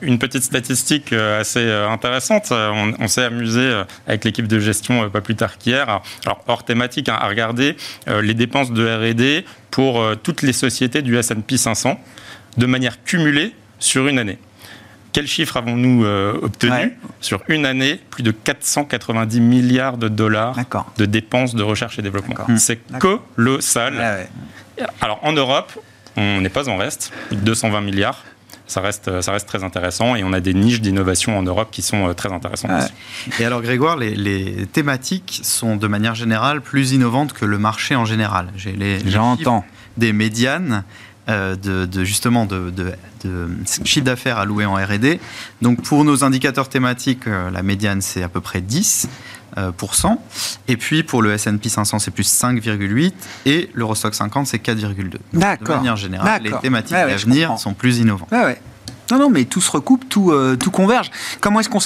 [0.00, 2.48] Une petite statistique assez intéressante.
[2.50, 7.08] On, on s'est amusé avec l'équipe de gestion pas plus tard qu'hier, alors hors thématique,
[7.08, 12.00] hein, à regarder les dépenses de R&D pour toutes les sociétés du S&P 500
[12.56, 14.38] de manière cumulée sur une année.
[15.16, 16.94] Quel chiffre avons-nous euh, obtenu Ouais.
[17.22, 20.58] Sur une année, plus de 490 milliards de dollars
[20.98, 22.34] de dépenses de recherche et développement.
[22.58, 23.94] C'est colossal.
[23.98, 24.86] Ah ouais.
[25.00, 25.72] Alors en Europe,
[26.18, 28.24] on n'est pas en reste, plus de 220 milliards.
[28.66, 31.80] Ça reste, ça reste très intéressant et on a des niches d'innovation en Europe qui
[31.80, 32.72] sont euh, très intéressantes.
[32.72, 32.76] Ouais.
[32.76, 33.40] aussi.
[33.42, 37.96] Et alors Grégoire, les, les thématiques sont de manière générale plus innovantes que le marché
[37.96, 38.48] en général.
[38.54, 39.64] J'ai les, les J'entends.
[39.96, 40.84] des médianes
[41.28, 42.92] de, de, justement de, de,
[43.24, 43.48] de
[43.84, 45.20] chiffre d'affaires alloué en R&D.
[45.62, 49.08] Donc pour nos indicateurs thématiques, euh, la médiane c'est à peu près 10
[49.58, 50.22] euh, pourcent.
[50.68, 53.12] Et puis pour le S&P 500 c'est plus 5,8%
[53.46, 54.84] et l'Eurostock 50 c'est 4,2.
[54.86, 55.76] Donc, De D'accord.
[55.76, 56.62] manière générale, les D'accord.
[56.62, 57.58] thématiques ouais, d'avenir comprends.
[57.62, 58.30] sont plus innovantes.
[58.30, 58.60] Ouais.
[59.10, 61.10] Non, non, mais tout se recoupe, tout, euh, tout converge.
[61.40, 61.78] Comment est-ce qu'on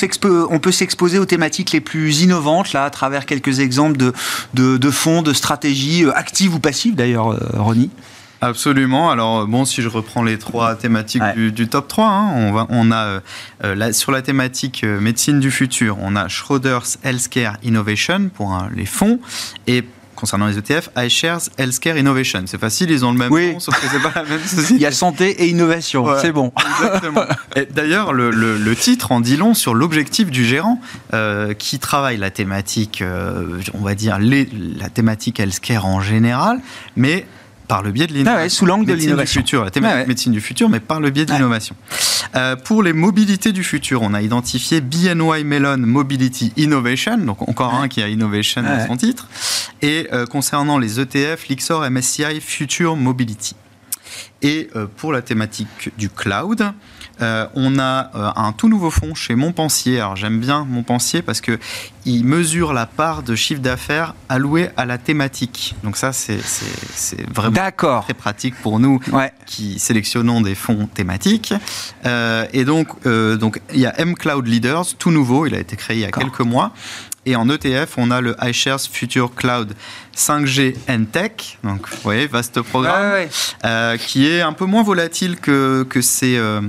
[0.54, 4.14] on peut s'exposer aux thématiques les plus innovantes, là, à travers quelques exemples de,
[4.54, 7.90] de, de fonds, de stratégies, euh, actives ou passives d'ailleurs, euh, Ronnie
[8.40, 9.10] Absolument.
[9.10, 11.34] Alors, euh, bon, si je reprends les trois thématiques Ouais.
[11.34, 13.20] du, du top 3, hein, on, va, on a euh,
[13.64, 18.52] euh, la- sur la thématique euh, médecine du futur, on a Schroders Healthcare Innovation pour
[18.52, 19.20] hein, les fonds
[19.66, 19.84] et
[20.16, 22.42] concernant les ETF, iShares Healthcare Innovation.
[22.46, 23.52] C'est facile, ils ont le même Oui.
[23.54, 24.80] nom, sauf que c'est pas la même Il société.
[24.82, 26.18] y a santé et innovation, Ouais.
[26.20, 26.52] c'est bon.
[26.82, 27.24] Exactement.
[27.70, 30.78] D'ailleurs, le, le- le titre en dit long sur l'objectif du gérant
[31.14, 36.60] euh, qui travaille la thématique, euh, on va dire les- la thématique healthcare en général,
[36.96, 37.26] mais
[37.70, 38.36] par le biais de l'innovation.
[38.40, 39.40] Ah ouais, sous l'angle de l'innovation.
[39.42, 40.06] futur, la thématique Ah ouais.
[40.08, 41.76] médecine du futur, mais par le biais de l'innovation.
[42.34, 47.72] Euh, pour les mobilités du futur, on a identifié BNY Mellon Mobility Innovation, donc encore
[47.74, 49.28] un qui a innovation dans son titre.
[49.82, 53.54] Et euh, concernant les ETF, l'Ixor MSCI Future Mobility.
[54.42, 56.72] Et euh, pour la thématique du cloud,
[57.22, 59.98] euh, on a euh, un tout nouveau fonds chez Montpensier.
[60.00, 61.58] Alors j'aime bien Montpensier parce que
[62.06, 65.74] il mesure la part de chiffre d'affaires allouée à la thématique.
[65.84, 66.38] Donc ça, c'est
[67.34, 67.70] vraiment
[68.02, 69.32] très pratique pour nous Ouais.
[69.46, 71.52] qui sélectionnons des fonds thématiques.
[72.06, 75.76] Euh, et donc, donc, il y a M Cloud Leaders, tout nouveau, il a été
[75.76, 76.72] créé il y a quelques mois.
[77.26, 79.74] Et en ETF, on a le iShares Future Cloud
[80.16, 83.28] 5G and Tech, donc vous voyez, vaste programme, ouais.
[83.66, 86.62] euh, qui est un peu moins volatile que, que ces euh,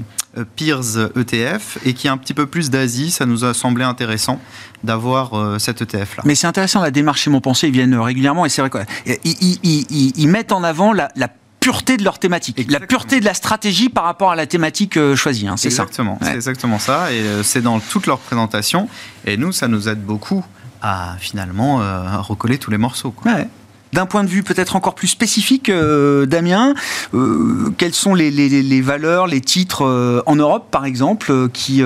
[0.55, 3.11] peers ETF et qui a un petit peu plus d'Asie.
[3.11, 4.39] Ça nous a semblé intéressant
[4.83, 6.23] d'avoir euh, cet ETF-là.
[6.25, 9.59] Mais c'est intéressant, la démarche chez Montpensier, ils viennent régulièrement et c'est vrai qu'ils ils,
[9.63, 11.27] ils- ils- ils mettent en avant la, la
[11.59, 15.15] pureté de leur thématique, la pureté de la stratégie par rapport à la thématique euh,
[15.15, 16.27] choisie, hein, c'est ça Exactement, Ouais.
[16.29, 17.11] c'est exactement ça.
[17.13, 18.89] Et euh, c'est dans toute leur présentation.
[19.25, 20.43] Et nous, ça nous aide beaucoup
[20.81, 23.11] à finalement euh, recoller tous les morceaux.
[23.11, 23.31] quoi.
[23.33, 23.47] Ouais.
[23.93, 26.73] D'un point de vue peut-être encore plus spécifique, euh, Damien,
[27.13, 31.83] euh, quelles sont les, valeurs, les titres euh, en Europe, par exemple, euh, qui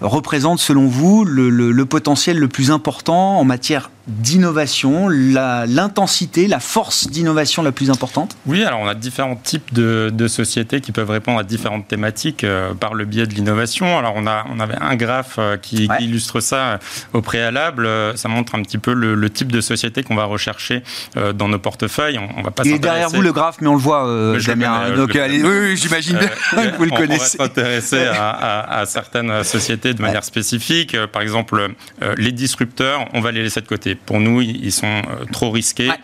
[0.00, 7.62] représentent selon vous le potentiel le plus important en matière d'innovation, l'intensité, la, force d'innovation
[7.62, 8.36] la plus importante?
[8.46, 12.44] Oui, alors on a différents types de, de sociétés qui peuvent répondre à différentes thématiques
[12.44, 13.98] euh, par le biais de l'innovation.
[13.98, 15.96] Alors on, a, on avait un graphe euh, qui, Ouais.
[15.98, 16.78] qui illustre ça euh,
[17.14, 17.88] au préalable.
[18.16, 20.82] Ça montre un petit peu le, le type de société qu'on va rechercher
[21.16, 22.18] euh, dans nos portefeuilles.
[22.18, 24.38] On, on va pas Il est derrière vous le graphe, mais on le voit, euh,
[24.38, 24.90] je Damien.
[24.96, 27.38] Donc, le allez, oui, oui, j'imagine bien que vous le on- On va connaissez.
[27.38, 30.96] s'intéresser à, à- à certaines sociétés de manière spécifique.
[31.12, 31.68] Par exemple,
[32.18, 33.98] les disrupteurs, on va les laisser de côté.
[34.06, 35.94] Pour nous, ils sont euh, trop risqués, Ouais.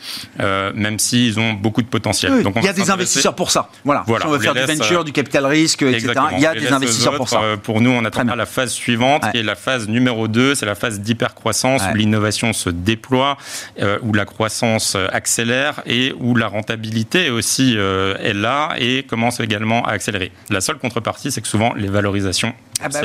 [0.41, 2.33] euh, même s'ils ont beaucoup de potentiel.
[2.33, 3.69] Oui, Donc, on il y a des investisseurs pour ça.
[3.85, 4.05] Voilà.
[4.07, 5.97] Voilà, si on veut on faire du venture, euh, du capital risque, etc.
[5.97, 6.29] Exactement.
[6.37, 7.41] Il y a des investisseurs pour ça.
[7.43, 9.31] euh, Pour nous, on attendra la phase suivante, Ouais.
[9.33, 11.93] qui est la phase numéro 2, c'est la phase d'hypercroissance, Ouais.
[11.93, 13.37] où l'innovation se déploie,
[13.81, 19.41] euh, où la croissance accélère et où la rentabilité aussi euh, est là et commence
[19.41, 20.31] également à accélérer.
[20.51, 23.01] La seule contrepartie, c'est que souvent, les valorisations Ah bah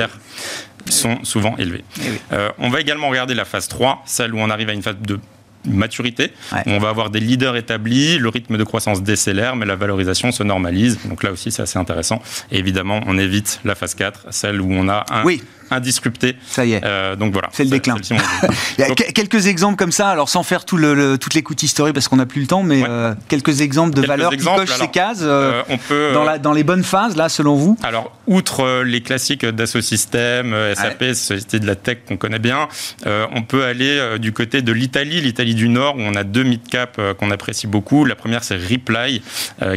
[0.90, 1.84] sont souvent élevées.
[2.00, 2.18] Eh oui.
[2.34, 4.96] Euh, on va également regarder la phase 3, celle où on arrive à une phase
[5.02, 5.20] de
[5.66, 6.64] maturité, Ouais.
[6.66, 10.32] où on va avoir des leaders établis, le rythme de croissance décélère, mais la valorisation
[10.32, 10.98] se normalise.
[11.06, 12.22] Donc là aussi, c'est assez intéressant.
[12.52, 15.44] Et évidemment, on évite la phase 4, celle où on a un Oui.
[15.72, 16.36] Indisrupté.
[16.48, 16.84] Ça y est.
[16.84, 17.50] Euh, donc voilà.
[17.52, 17.96] C'est le déclin.
[18.78, 21.94] Il y a quelques exemples comme ça, alors sans faire tout le, toute l'écoute historique
[21.94, 24.88] parce qu'on n'a plus le temps, mais euh, quelques exemples de valeurs qui cochent ces
[24.88, 27.78] cases euh, on peut, dans, la, dans les bonnes phases, là, selon vous?
[27.84, 32.68] Alors, outre les classiques Dassault Systèmes, SAP, société de la tech qu'on connaît bien,
[33.06, 37.00] on peut aller du côté de l'Italie, l'Italie du Nord, où on a deux mid-cap
[37.18, 38.06] qu'on apprécie beaucoup.
[38.06, 39.22] La première, c'est Reply,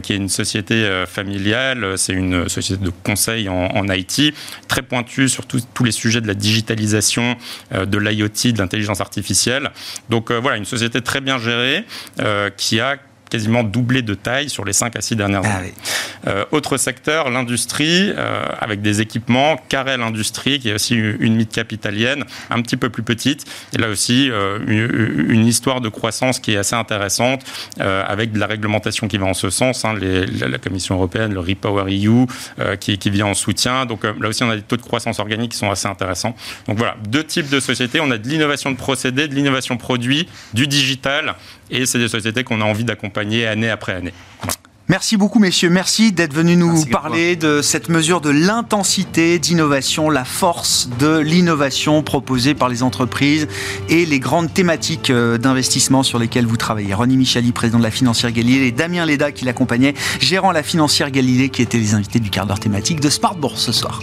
[0.02, 4.34] qui est une société familiale, c'est une société de conseil en, en IT,
[4.68, 5.46] très pointue sur
[5.84, 7.36] les sujets de la digitalisation,
[7.72, 9.70] de l'IoT, de l'intelligence artificielle.
[10.10, 11.84] Donc voilà, une société très bien gérée
[12.56, 12.98] qui a
[13.34, 15.74] quasiment doublé de taille sur les 5 à 6 dernières ah années.
[16.28, 21.72] Euh, autre secteur, l'industrie, euh, avec des équipements, Carrel Industrie, qui est aussi une mid-cap
[21.72, 26.52] italienne, un petit peu plus petite, et là aussi euh, une, histoire de croissance qui
[26.52, 27.42] est assez intéressante,
[27.80, 31.92] avec de la réglementation qui va en ce sens, hein, la, Commission européenne, le Repower
[31.92, 32.26] EU,
[32.78, 35.50] qui, qui, vient en soutien, donc là aussi on a des taux de croissance organique
[35.50, 36.34] qui sont assez intéressants.
[36.66, 40.28] Donc voilà, deux types de sociétés, on a de l'innovation de procédés, de l'innovation produit,
[40.54, 41.34] du digital,
[41.70, 44.12] et c'est des sociétés qu'on a envie d'accompagner année après année.
[44.88, 45.70] Merci beaucoup, messieurs.
[45.70, 52.02] Merci d'être venus nous parler de cette mesure de l'intensité d'innovation, la force de l'innovation
[52.02, 53.48] proposée par les entreprises
[53.88, 56.92] et les grandes thématiques euh, d'investissement sur lesquelles vous travaillez.
[56.92, 61.10] Ronnie Michali, président de la financière Galilée, et Damien Leda qui l'accompagnait, gérant la financière
[61.10, 64.02] Galilée, qui étaient les invités du quart d'heure thématique de Smart Bourse ce soir.